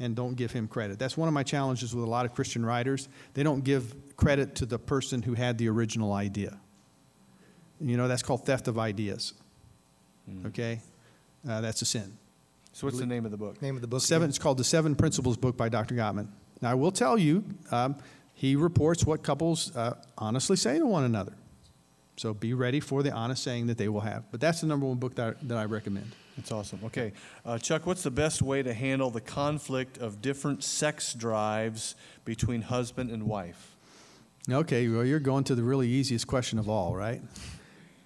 [0.00, 0.98] and don't give him credit.
[0.98, 3.08] That's one of my challenges with a lot of Christian writers.
[3.34, 6.58] They don't give credit to the person who had the original idea.
[7.80, 9.34] You know, that's called theft of ideas.
[10.46, 10.80] Okay?
[11.48, 12.16] Uh, that's a sin.
[12.72, 13.60] So, what's the name of the book?
[13.62, 14.02] Name of the book.
[14.02, 14.28] Seven, again?
[14.30, 15.94] it's called The Seven Principles book by Dr.
[15.94, 16.28] Gottman.
[16.60, 17.96] Now, I will tell you, um,
[18.34, 21.32] he reports what couples uh, honestly say to one another.
[22.16, 24.30] So be ready for the honest saying that they will have.
[24.30, 26.12] But that's the number one book that I, that I recommend.
[26.38, 26.78] That's awesome.
[26.84, 27.12] Okay.
[27.44, 32.62] Uh, Chuck, what's the best way to handle the conflict of different sex drives between
[32.62, 33.74] husband and wife?
[34.48, 37.20] Okay, well, you're going to the really easiest question of all, right?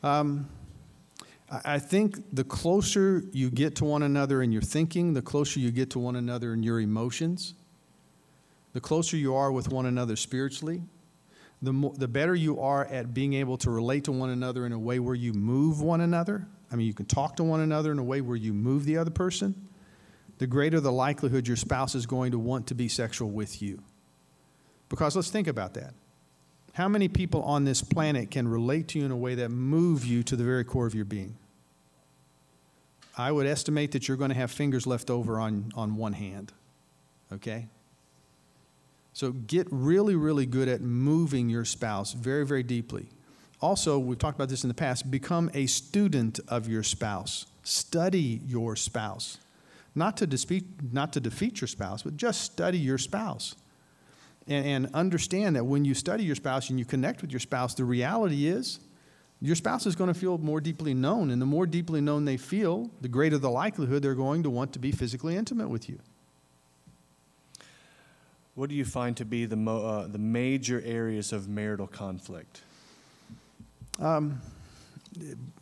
[0.03, 0.49] Um,
[1.64, 5.70] I think the closer you get to one another in your thinking, the closer you
[5.70, 7.53] get to one another in your emotions,
[8.72, 10.80] the closer you are with one another spiritually,
[11.61, 14.72] the, mo- the better you are at being able to relate to one another in
[14.72, 16.49] a way where you move one another.
[16.73, 18.97] I mean, you can talk to one another in a way where you move the
[18.97, 19.68] other person,
[20.39, 23.83] the greater the likelihood your spouse is going to want to be sexual with you.
[24.89, 25.95] Because let's think about that.
[26.73, 30.07] How many people on this planet can relate to you in a way that move
[30.07, 31.37] you to the very core of your being?
[33.16, 36.53] I would estimate that you're going to have fingers left over on, on one hand.
[37.31, 37.68] Okay?
[39.12, 43.09] So get really, really good at moving your spouse very, very deeply.
[43.63, 47.47] Also, we've talked about this in the past, become a student of your spouse.
[47.63, 49.39] Study your spouse.
[49.95, 53.55] Not to, defeat, not to defeat your spouse, but just study your spouse.
[54.49, 57.75] And, and understand that when you study your spouse and you connect with your spouse,
[57.75, 58.81] the reality is
[59.41, 61.31] your spouse is going to feel more deeply known.
[61.31, 64.73] And the more deeply known they feel, the greater the likelihood they're going to want
[64.73, 66.01] to be physically intimate with you.
[68.57, 72.63] What do you find to be the, mo- uh, the major areas of marital conflict?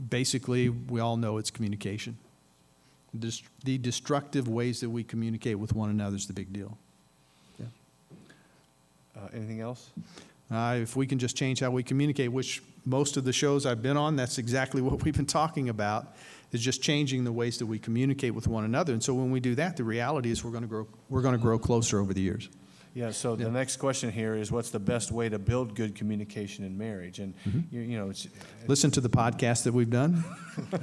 [0.09, 2.17] Basically, we all know it's communication.
[3.19, 6.79] Dest- the destructive ways that we communicate with one another is the big deal.
[9.17, 9.91] Uh, anything else?
[10.51, 13.83] Uh, if we can just change how we communicate, which most of the shows I've
[13.83, 16.17] been on, that's exactly what we've been talking about,
[16.53, 18.93] is just changing the ways that we communicate with one another.
[18.93, 21.35] And so when we do that, the reality is we're going to grow, we're going
[21.35, 22.49] to grow closer over the years.
[22.93, 26.65] Yeah, so the next question here is what's the best way to build good communication
[26.65, 27.21] in marriage?
[27.21, 27.35] And,
[27.71, 28.27] you, you know, it's,
[28.67, 30.25] Listen to the podcast that we've done.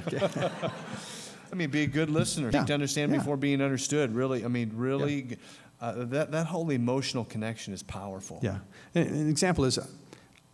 [1.51, 2.49] I mean, be a good listener.
[2.51, 3.17] Yeah, Seek to understand yeah.
[3.17, 4.15] before being understood.
[4.15, 5.37] Really, I mean, really,
[5.81, 8.39] uh, that, that whole emotional connection is powerful.
[8.41, 8.59] Yeah.
[8.95, 9.77] An, an example is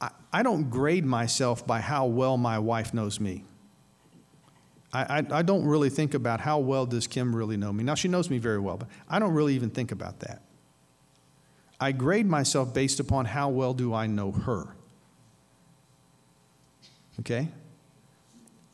[0.01, 3.43] I, I don't grade myself by how well my wife knows me.
[4.91, 7.83] I, I, I don't really think about how well does Kim really know me.
[7.83, 10.41] Now, she knows me very well, but I don't really even think about that.
[11.79, 14.75] I grade myself based upon how well do I know her.
[17.19, 17.49] Okay?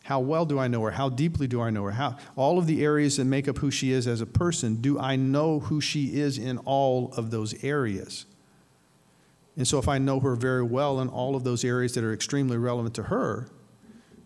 [0.03, 0.91] How well do I know her?
[0.91, 1.91] How deeply do I know her?
[1.91, 4.97] How all of the areas that make up who she is as a person, do
[4.97, 8.25] I know who she is in all of those areas?
[9.55, 12.13] And so if I know her very well in all of those areas that are
[12.13, 13.49] extremely relevant to her,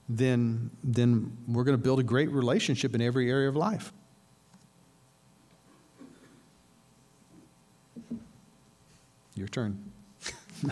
[0.07, 3.91] then then we're going to build a great relationship in every area of life.
[9.35, 9.91] Your turn.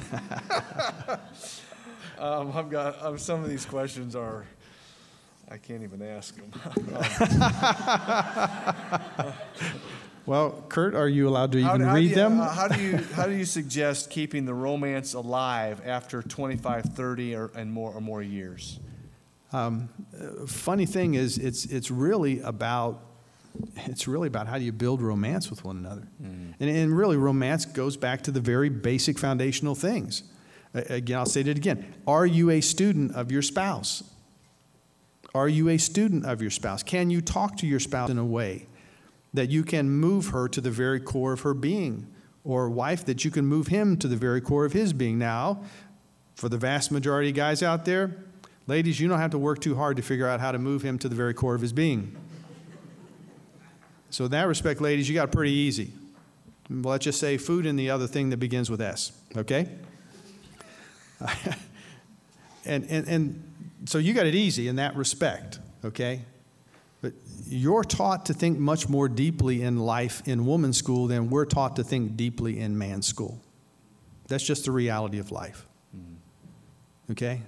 [2.20, 4.46] Um, I've got um, some of these questions are,
[5.50, 6.52] I can't even ask them.
[10.28, 12.40] Well, Kurt, are you allowed to even do read you- them?
[12.40, 17.36] uh, how do you how do you suggest keeping the romance alive after 25, 30,
[17.36, 18.80] or and more or more years?
[20.46, 23.02] funny thing is it's it's really about
[23.76, 26.08] it's really about how do you build romance with one another.
[26.22, 26.54] Mm.
[26.60, 30.24] And, and really romance goes back to the very basic foundational things.
[30.74, 31.94] Again i'll say it again.
[32.08, 34.04] Are you a student of your spouse?
[35.34, 36.84] Are you a student of your spouse?
[36.84, 38.68] Can you talk to your spouse in a way
[39.34, 42.08] that you can move her to the very core of her being?
[42.44, 45.20] Or wife that you can move him to the very core of his being?
[45.20, 45.64] Now
[46.36, 48.16] for the vast majority of guys out there,
[48.66, 50.98] ladies, you don't have to work too hard to figure out how to move him
[51.00, 52.16] to the very core of his being.
[54.12, 55.92] So, in that respect, ladies, you got it pretty easy.
[56.70, 59.68] Let's just say food and the other thing that begins with S, okay?
[62.66, 63.44] and, and, and
[63.86, 66.22] so you got it easy in that respect, okay?
[67.02, 67.14] But
[67.48, 71.76] you're taught to think much more deeply in life in woman's school than we're taught
[71.78, 73.42] to think deeply in man's school.
[74.28, 75.66] That's just the reality of life.
[75.96, 77.12] Mm-hmm.
[77.12, 77.42] Okay?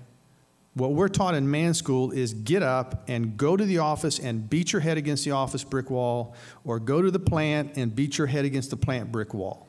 [0.75, 4.49] What we're taught in man school is get up and go to the office and
[4.49, 8.17] beat your head against the office brick wall, or go to the plant and beat
[8.17, 9.67] your head against the plant brick wall.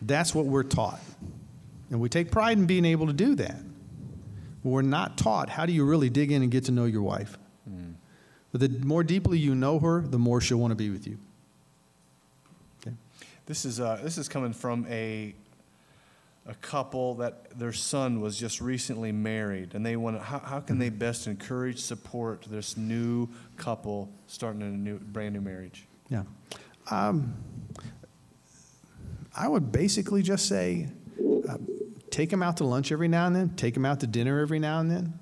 [0.00, 1.00] That's what we're taught.
[1.90, 3.56] And we take pride in being able to do that.
[4.62, 7.02] But we're not taught how do you really dig in and get to know your
[7.02, 7.36] wife.
[8.52, 11.18] But the more deeply you know her, the more she'll want to be with you.
[12.80, 12.96] Okay?
[13.46, 15.34] This is uh, this is coming from a
[16.46, 20.22] a couple that their son was just recently married, and they want to.
[20.22, 25.40] How, how can they best encourage, support this new couple starting a new, brand new
[25.40, 25.86] marriage?
[26.08, 26.24] Yeah.
[26.90, 27.34] Um,
[29.36, 30.88] I would basically just say
[31.48, 31.58] uh,
[32.10, 34.58] take them out to lunch every now and then, take them out to dinner every
[34.58, 35.18] now and then.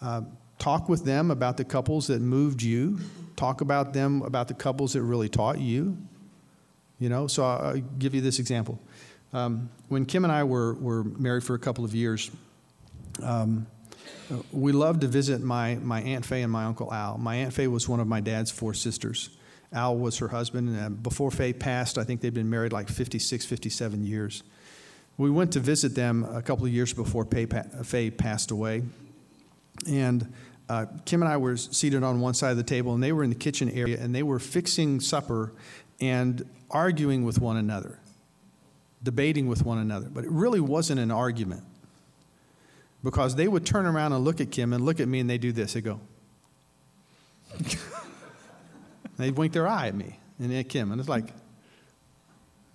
[0.00, 0.20] Uh,
[0.58, 3.00] talk with them about the couples that moved you.
[3.36, 5.96] Talk about them about the couples that really taught you.
[7.00, 8.78] You know, so I'll I'll give you this example.
[9.34, 12.30] Um, when Kim and I were, were married for a couple of years,
[13.20, 13.66] um,
[14.52, 17.18] we loved to visit my, my Aunt Faye and my Uncle Al.
[17.18, 19.30] My Aunt Faye was one of my dad's four sisters.
[19.72, 20.68] Al was her husband.
[20.68, 24.44] And uh, before Faye passed, I think they'd been married like 56, 57 years.
[25.18, 28.82] We went to visit them a couple of years before Faye passed away.
[29.88, 30.32] And
[30.68, 33.24] uh, Kim and I were seated on one side of the table, and they were
[33.24, 35.52] in the kitchen area, and they were fixing supper
[36.00, 37.98] and arguing with one another,
[39.04, 40.08] debating with one another.
[40.10, 41.62] But it really wasn't an argument
[43.04, 45.38] because they would turn around and look at Kim and look at me, and they
[45.38, 45.74] do this.
[45.74, 46.00] They go,
[49.18, 51.26] they'd wink their eye at me and at Kim, and it's like,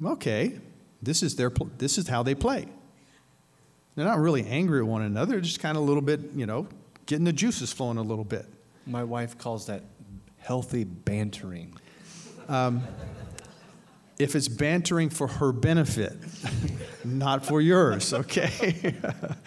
[0.05, 0.59] okay,
[1.01, 2.67] this is their, pl- this is how they play.
[3.95, 5.33] They're not really angry at one another.
[5.33, 6.67] They're just kind of a little bit, you know,
[7.05, 8.45] getting the juices flowing a little bit.
[8.85, 9.83] My wife calls that
[10.37, 11.75] healthy bantering.
[12.47, 12.83] Um,
[14.19, 16.13] If it's bantering for her benefit,
[17.05, 18.95] not for yours, okay?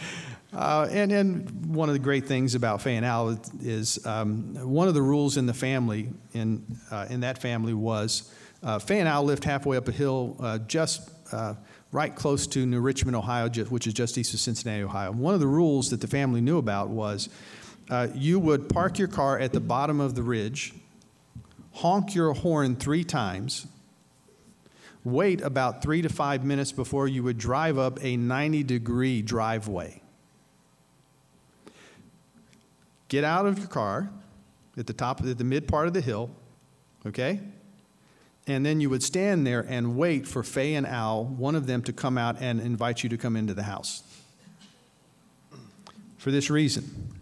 [0.54, 4.94] uh, and, and one of the great things about and Al is um, one of
[4.94, 9.44] the rules in the family, in, uh, in that family, was uh, and Al lived
[9.44, 11.54] halfway up a hill uh, just uh,
[11.90, 15.12] right close to New Richmond, Ohio, which is just east of Cincinnati, Ohio.
[15.12, 17.28] One of the rules that the family knew about was
[17.90, 20.72] uh, you would park your car at the bottom of the ridge
[21.74, 23.66] honk your horn three times,
[25.04, 30.00] wait about three to five minutes before you would drive up a 90 degree driveway.
[33.08, 34.10] Get out of your car
[34.76, 36.30] at the top, at the mid part of the hill,
[37.06, 37.40] okay?
[38.46, 41.82] And then you would stand there and wait for Faye and Al, one of them,
[41.82, 44.02] to come out and invite you to come into the house.
[46.16, 47.12] For this reason,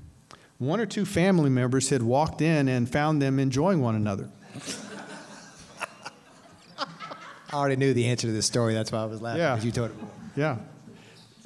[0.58, 4.28] one or two family members had walked in and found them enjoying one another.
[7.52, 8.74] I already knew the answer to this story.
[8.74, 9.54] That's why I was laughing Yeah.
[9.54, 9.96] because you told it.
[10.36, 10.58] Yeah.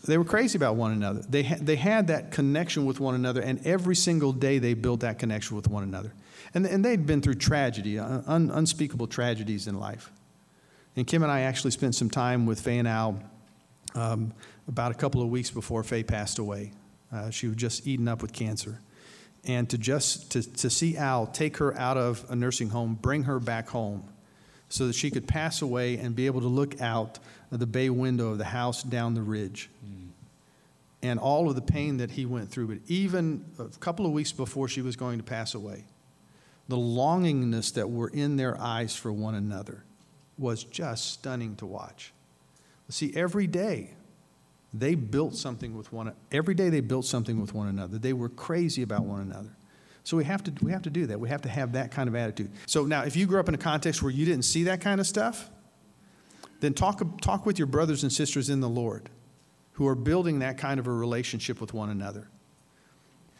[0.06, 1.22] They were crazy about one another.
[1.22, 5.00] They, ha- they had that connection with one another, and every single day they built
[5.00, 6.12] that connection with one another.
[6.52, 10.10] And, and they'd been through tragedy, uh, un- unspeakable tragedies in life.
[10.94, 13.18] And Kim and I actually spent some time with Faye and Al
[13.94, 14.34] um,
[14.68, 16.72] about a couple of weeks before Faye passed away.
[17.10, 18.80] Uh, she was just eaten up with cancer.
[19.44, 23.24] And to just to, to see Al take her out of a nursing home, bring
[23.24, 24.04] her back home,
[24.74, 27.20] so that she could pass away and be able to look out
[27.52, 29.70] of the bay window of the house down the ridge.
[29.86, 30.08] Mm.
[31.00, 34.32] And all of the pain that he went through, but even a couple of weeks
[34.32, 35.84] before she was going to pass away,
[36.66, 39.84] the longingness that were in their eyes for one another
[40.36, 42.12] was just stunning to watch.
[42.88, 43.90] See, every day
[44.72, 47.96] they built something with one every day they built something with one another.
[47.96, 49.54] They were crazy about one another.
[50.04, 51.18] So we have to we have to do that.
[51.18, 52.50] We have to have that kind of attitude.
[52.66, 55.00] So now if you grew up in a context where you didn't see that kind
[55.00, 55.50] of stuff,
[56.60, 59.08] then talk talk with your brothers and sisters in the Lord
[59.72, 62.28] who are building that kind of a relationship with one another.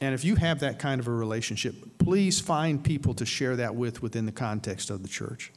[0.00, 3.74] And if you have that kind of a relationship, please find people to share that
[3.74, 5.52] with within the context of the church.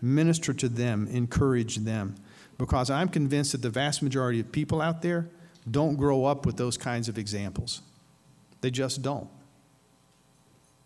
[0.00, 2.14] Minister to them, encourage them,
[2.56, 5.28] because I'm convinced that the vast majority of people out there
[5.68, 7.82] don't grow up with those kinds of examples.
[8.60, 9.28] They just don't.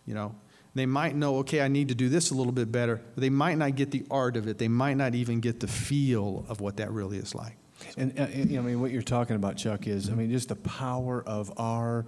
[0.07, 0.34] You know,
[0.74, 3.30] they might know, okay, I need to do this a little bit better, but they
[3.30, 4.59] might not get the art of it.
[4.59, 7.57] They might not even get the feel of what that really is like.
[7.96, 10.30] And, uh, and, you know, I mean, what you're talking about, Chuck, is I mean,
[10.30, 12.07] just the power of our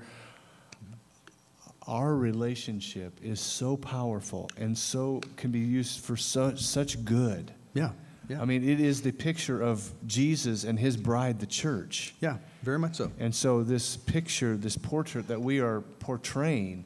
[1.87, 7.53] our relationship is so powerful and so can be used for such such good.
[7.75, 7.91] Yeah,
[8.29, 8.41] yeah.
[8.41, 12.15] I mean, it is the picture of Jesus and His bride, the church.
[12.21, 13.13] Yeah, very much so.
[13.19, 16.85] And so, this picture, this portrait that we are portraying,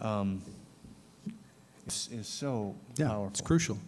[0.00, 0.42] um,
[1.86, 3.28] is, is so Yeah, powerful.
[3.28, 3.78] it's crucial.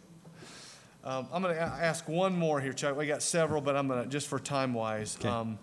[1.05, 2.97] Um, I'm going to ask one more here, Chuck.
[2.97, 5.17] We got several, but I'm going to just for time wise.
[5.19, 5.29] Okay.
[5.29, 5.59] Um,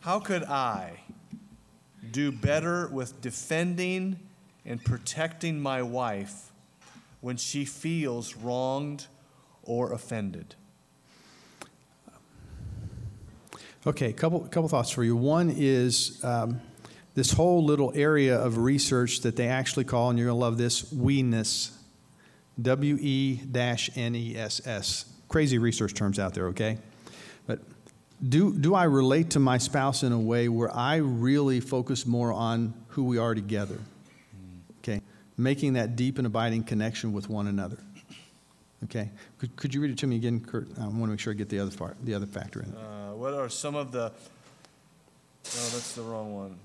[0.00, 1.00] how could I
[2.12, 4.18] do better with defending
[4.64, 6.52] and protecting my wife
[7.20, 9.06] when she feels wronged
[9.64, 10.54] or offended?
[13.86, 15.16] Okay, couple couple thoughts for you.
[15.16, 16.60] One is um,
[17.14, 20.92] this whole little area of research that they actually call, and you're gonna love this,
[20.92, 21.76] weeness,
[22.60, 23.40] W E
[23.96, 25.04] N E S S.
[25.28, 26.78] Crazy research terms out there, okay?
[27.46, 27.60] But
[28.28, 32.32] do do I relate to my spouse in a way where I really focus more
[32.32, 33.78] on who we are together?
[34.78, 35.02] Okay,
[35.36, 37.78] making that deep and abiding connection with one another.
[38.84, 40.68] Okay, could, could you read it to me again, Kurt?
[40.78, 42.74] I want to make sure I get the other part, the other factor in.
[42.74, 44.04] Uh, what are some of the.
[44.04, 46.58] Oh, that's the wrong one.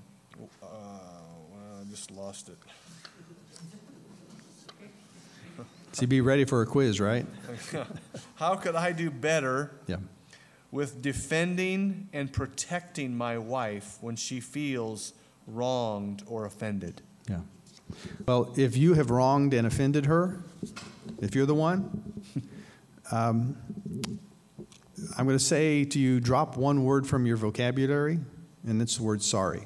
[0.62, 2.56] Uh, well, I just lost it.
[5.92, 7.24] See, be ready for a quiz, right?
[8.34, 9.96] How could I do better Yeah.
[10.70, 15.14] with defending and protecting my wife when she feels
[15.46, 17.00] wronged or offended?
[17.30, 17.40] Yeah.
[18.26, 20.42] Well, if you have wronged and offended her,
[21.22, 22.12] if you're the one,
[23.10, 23.56] um,
[25.16, 28.18] I'm going to say to you drop one word from your vocabulary,
[28.66, 29.64] and it's the word sorry.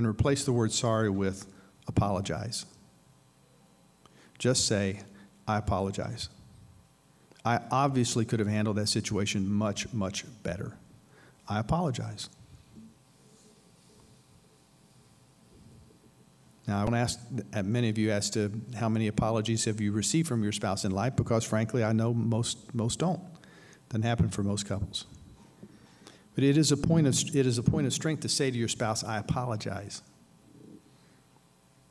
[0.00, 1.46] And replace the word sorry with
[1.86, 2.64] apologize.
[4.38, 5.00] Just say,
[5.46, 6.30] I apologize.
[7.44, 10.72] I obviously could have handled that situation much, much better.
[11.46, 12.30] I apologize.
[16.66, 17.20] Now, I want to ask
[17.52, 20.86] uh, many of you as to how many apologies have you received from your spouse
[20.86, 23.20] in life, because frankly, I know most, most don't.
[23.90, 25.04] Doesn't happen for most couples.
[26.34, 28.56] But it is, a point of, it is a point of strength to say to
[28.56, 30.02] your spouse, I apologize.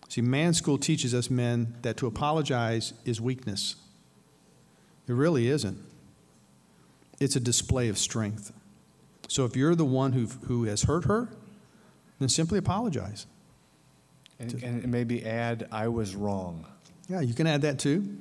[0.07, 3.75] See, man school teaches us men that to apologize is weakness.
[5.07, 5.77] It really isn't.
[7.19, 8.51] It's a display of strength.
[9.27, 11.29] So if you're the one who who has hurt her,
[12.19, 13.27] then simply apologize.
[14.39, 16.65] And, and maybe add, I was wrong.
[17.09, 18.17] Yeah, you can add that too.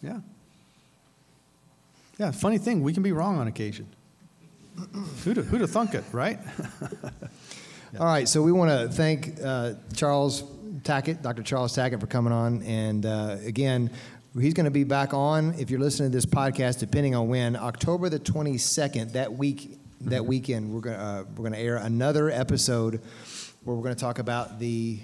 [0.00, 0.20] Yeah.
[2.18, 3.88] Yeah, funny thing, we can be wrong on occasion.
[5.24, 6.38] Who'd, have, who'd have thunk it, right?
[7.98, 10.42] All right, so we want to thank uh, Charles
[10.82, 11.42] Tackett, Dr.
[11.42, 12.62] Charles Tackett, for coming on.
[12.62, 13.90] And uh, again,
[14.38, 17.56] he's going to be back on, if you're listening to this podcast, depending on when,
[17.56, 21.76] October the 22nd, that week, that weekend, we're going to, uh, we're going to air
[21.76, 23.00] another episode
[23.64, 25.00] where we're going to talk about the,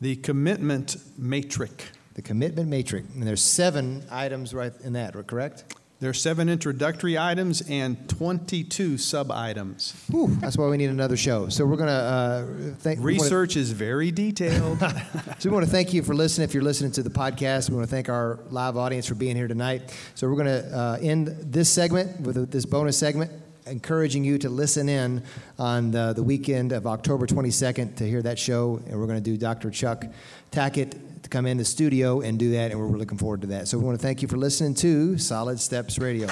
[0.00, 1.84] The commitment matrix.
[2.14, 3.06] the commitment matrix.
[3.14, 5.64] And there's seven items right in that, correct?
[6.00, 9.94] There are seven introductory items and 22 sub items.
[10.08, 11.48] Whew, that's why we need another show.
[11.48, 12.46] So we're going to uh,
[12.78, 14.78] thank we wanna- Research is very detailed.
[15.40, 16.44] So we want to thank you for listening.
[16.48, 19.36] If you're listening to the podcast, we want to thank our live audience for being
[19.36, 19.96] here tonight.
[20.16, 23.30] So we're going to uh, end this segment with this bonus segment,
[23.66, 25.22] encouraging you to listen in
[25.58, 28.80] on the, the weekend of October 22nd to hear that show.
[28.88, 29.70] And we're going to do Dr.
[29.70, 30.06] Chuck
[30.50, 30.94] Tackett
[31.28, 33.68] to come in the studio and do that, and we're looking forward to that.
[33.68, 36.26] So we want to thank you for listening to Solid Steps Radio.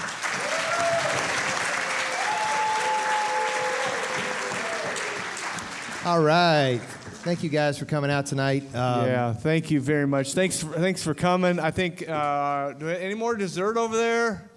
[6.05, 6.81] All right.
[7.25, 8.63] Thank you guys for coming out tonight.
[8.75, 10.33] Um, yeah, thank you very much.
[10.33, 11.59] Thanks, for, thanks for coming.
[11.59, 14.49] I think uh, any more dessert over there?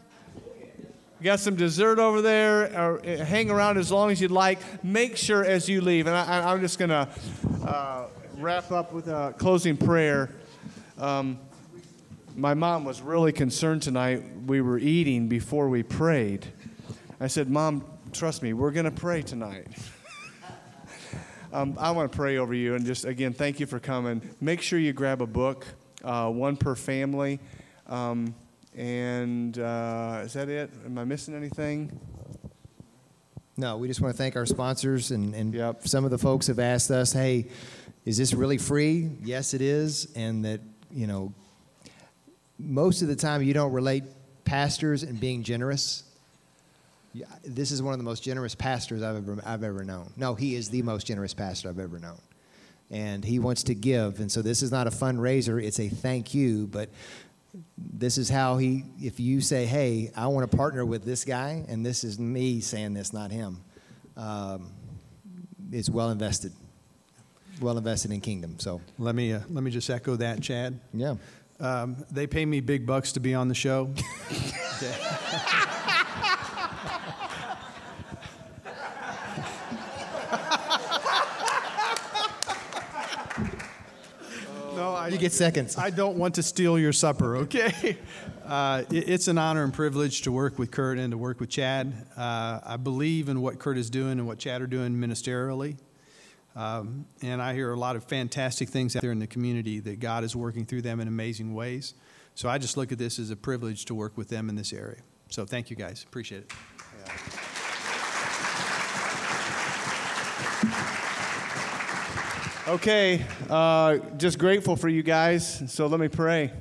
[1.20, 3.00] You got some dessert over there.
[3.02, 4.60] Uh, hang around as long as you'd like.
[4.84, 7.10] Make sure as you leave, and I, I'm just gonna
[7.66, 8.06] uh,
[8.40, 10.30] wrap up with a closing prayer.
[10.98, 11.40] Um,
[12.36, 14.24] my mom was really concerned tonight.
[14.46, 16.46] We were eating before we prayed.
[17.20, 17.84] I said, "Mom,
[18.14, 19.68] trust me, we're gonna pray tonight."
[21.52, 24.22] Um, I want to pray over you and just again thank you for coming.
[24.40, 25.66] Make sure you grab a book,
[26.04, 27.40] uh, one per family.
[27.88, 28.36] Um,
[28.76, 30.70] and uh, is that it?
[30.86, 32.00] Am I missing anything?
[33.58, 35.88] No, we just want to thank our sponsors, and, and Yep.
[35.88, 37.48] some of the folks have asked us, "Hey,
[38.06, 41.34] is this really free?" Yes, it is, and that you know,
[42.58, 44.04] most of the time you don't relate
[44.46, 46.04] pastors and being generous.
[47.14, 50.12] Yeah, This is one of the most generous pastors I've ever I've ever known.
[50.16, 52.20] No, he is the most generous pastor I've ever known,
[52.92, 54.20] and he wants to give.
[54.20, 56.90] And so this is not a fundraiser; it's a thank you, but
[57.78, 61.66] this is how he if you say hey i want to partner with this guy
[61.68, 63.60] and this is me saying this not him
[64.16, 64.70] um,
[65.72, 66.52] it's well invested
[67.60, 70.80] well invested in kingdom so let me uh, let me just echo that, Chad.
[70.94, 71.16] yeah
[71.60, 73.94] Um, they pay me big bucks to be on the show.
[84.76, 87.98] no, I, you get seconds I don't want to steal your supper, okay?
[88.50, 91.50] Uh, it- it's an honor and privilege to work with Kurt and to work with
[91.52, 91.94] Chad.
[92.18, 95.78] Uh, I believe in what Kurt is doing and what Chad are doing ministerially.
[96.56, 100.00] Um, and I hear a lot of fantastic things out there in the community that
[100.00, 101.94] God is working through them in amazing ways.
[102.36, 104.74] So I just look at this as a privilege to work with them in this
[104.74, 105.02] area.
[105.30, 106.04] So thank you guys.
[106.04, 106.52] Appreciate it.
[112.68, 115.74] Okay, uh, just grateful for you guys.
[115.74, 116.54] So let me pray.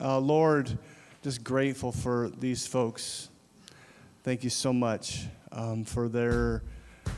[0.00, 0.78] Uh, Lord,
[1.22, 3.28] just grateful for these folks.
[4.22, 6.62] Thank you so much um, for their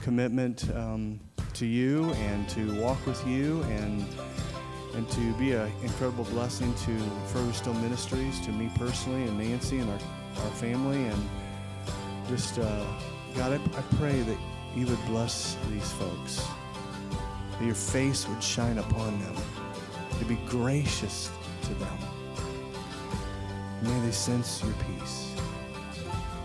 [0.03, 1.21] commitment um,
[1.55, 4.07] to you and to walk with you and
[4.95, 6.97] and to be an incredible blessing to
[7.33, 9.99] Further Still Ministries, to me personally and Nancy and our,
[10.45, 11.05] our family.
[11.05, 11.29] And
[12.29, 12.87] just, uh,
[13.35, 14.39] God, I, I pray that
[14.77, 16.47] you would bless these folks
[17.59, 19.35] that your face would shine upon them,
[20.19, 21.31] to be gracious
[21.63, 21.99] to them.
[23.83, 25.24] May they sense your peace.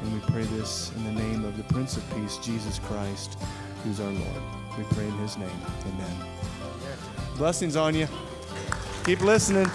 [0.02, 3.38] And we pray this in the name of the Prince of Peace, Jesus Christ,
[3.84, 4.44] who's our Lord.
[4.78, 5.50] We pray in his name.
[5.88, 6.28] Amen.
[7.38, 8.08] Blessings on you.
[9.04, 9.68] Keep listening.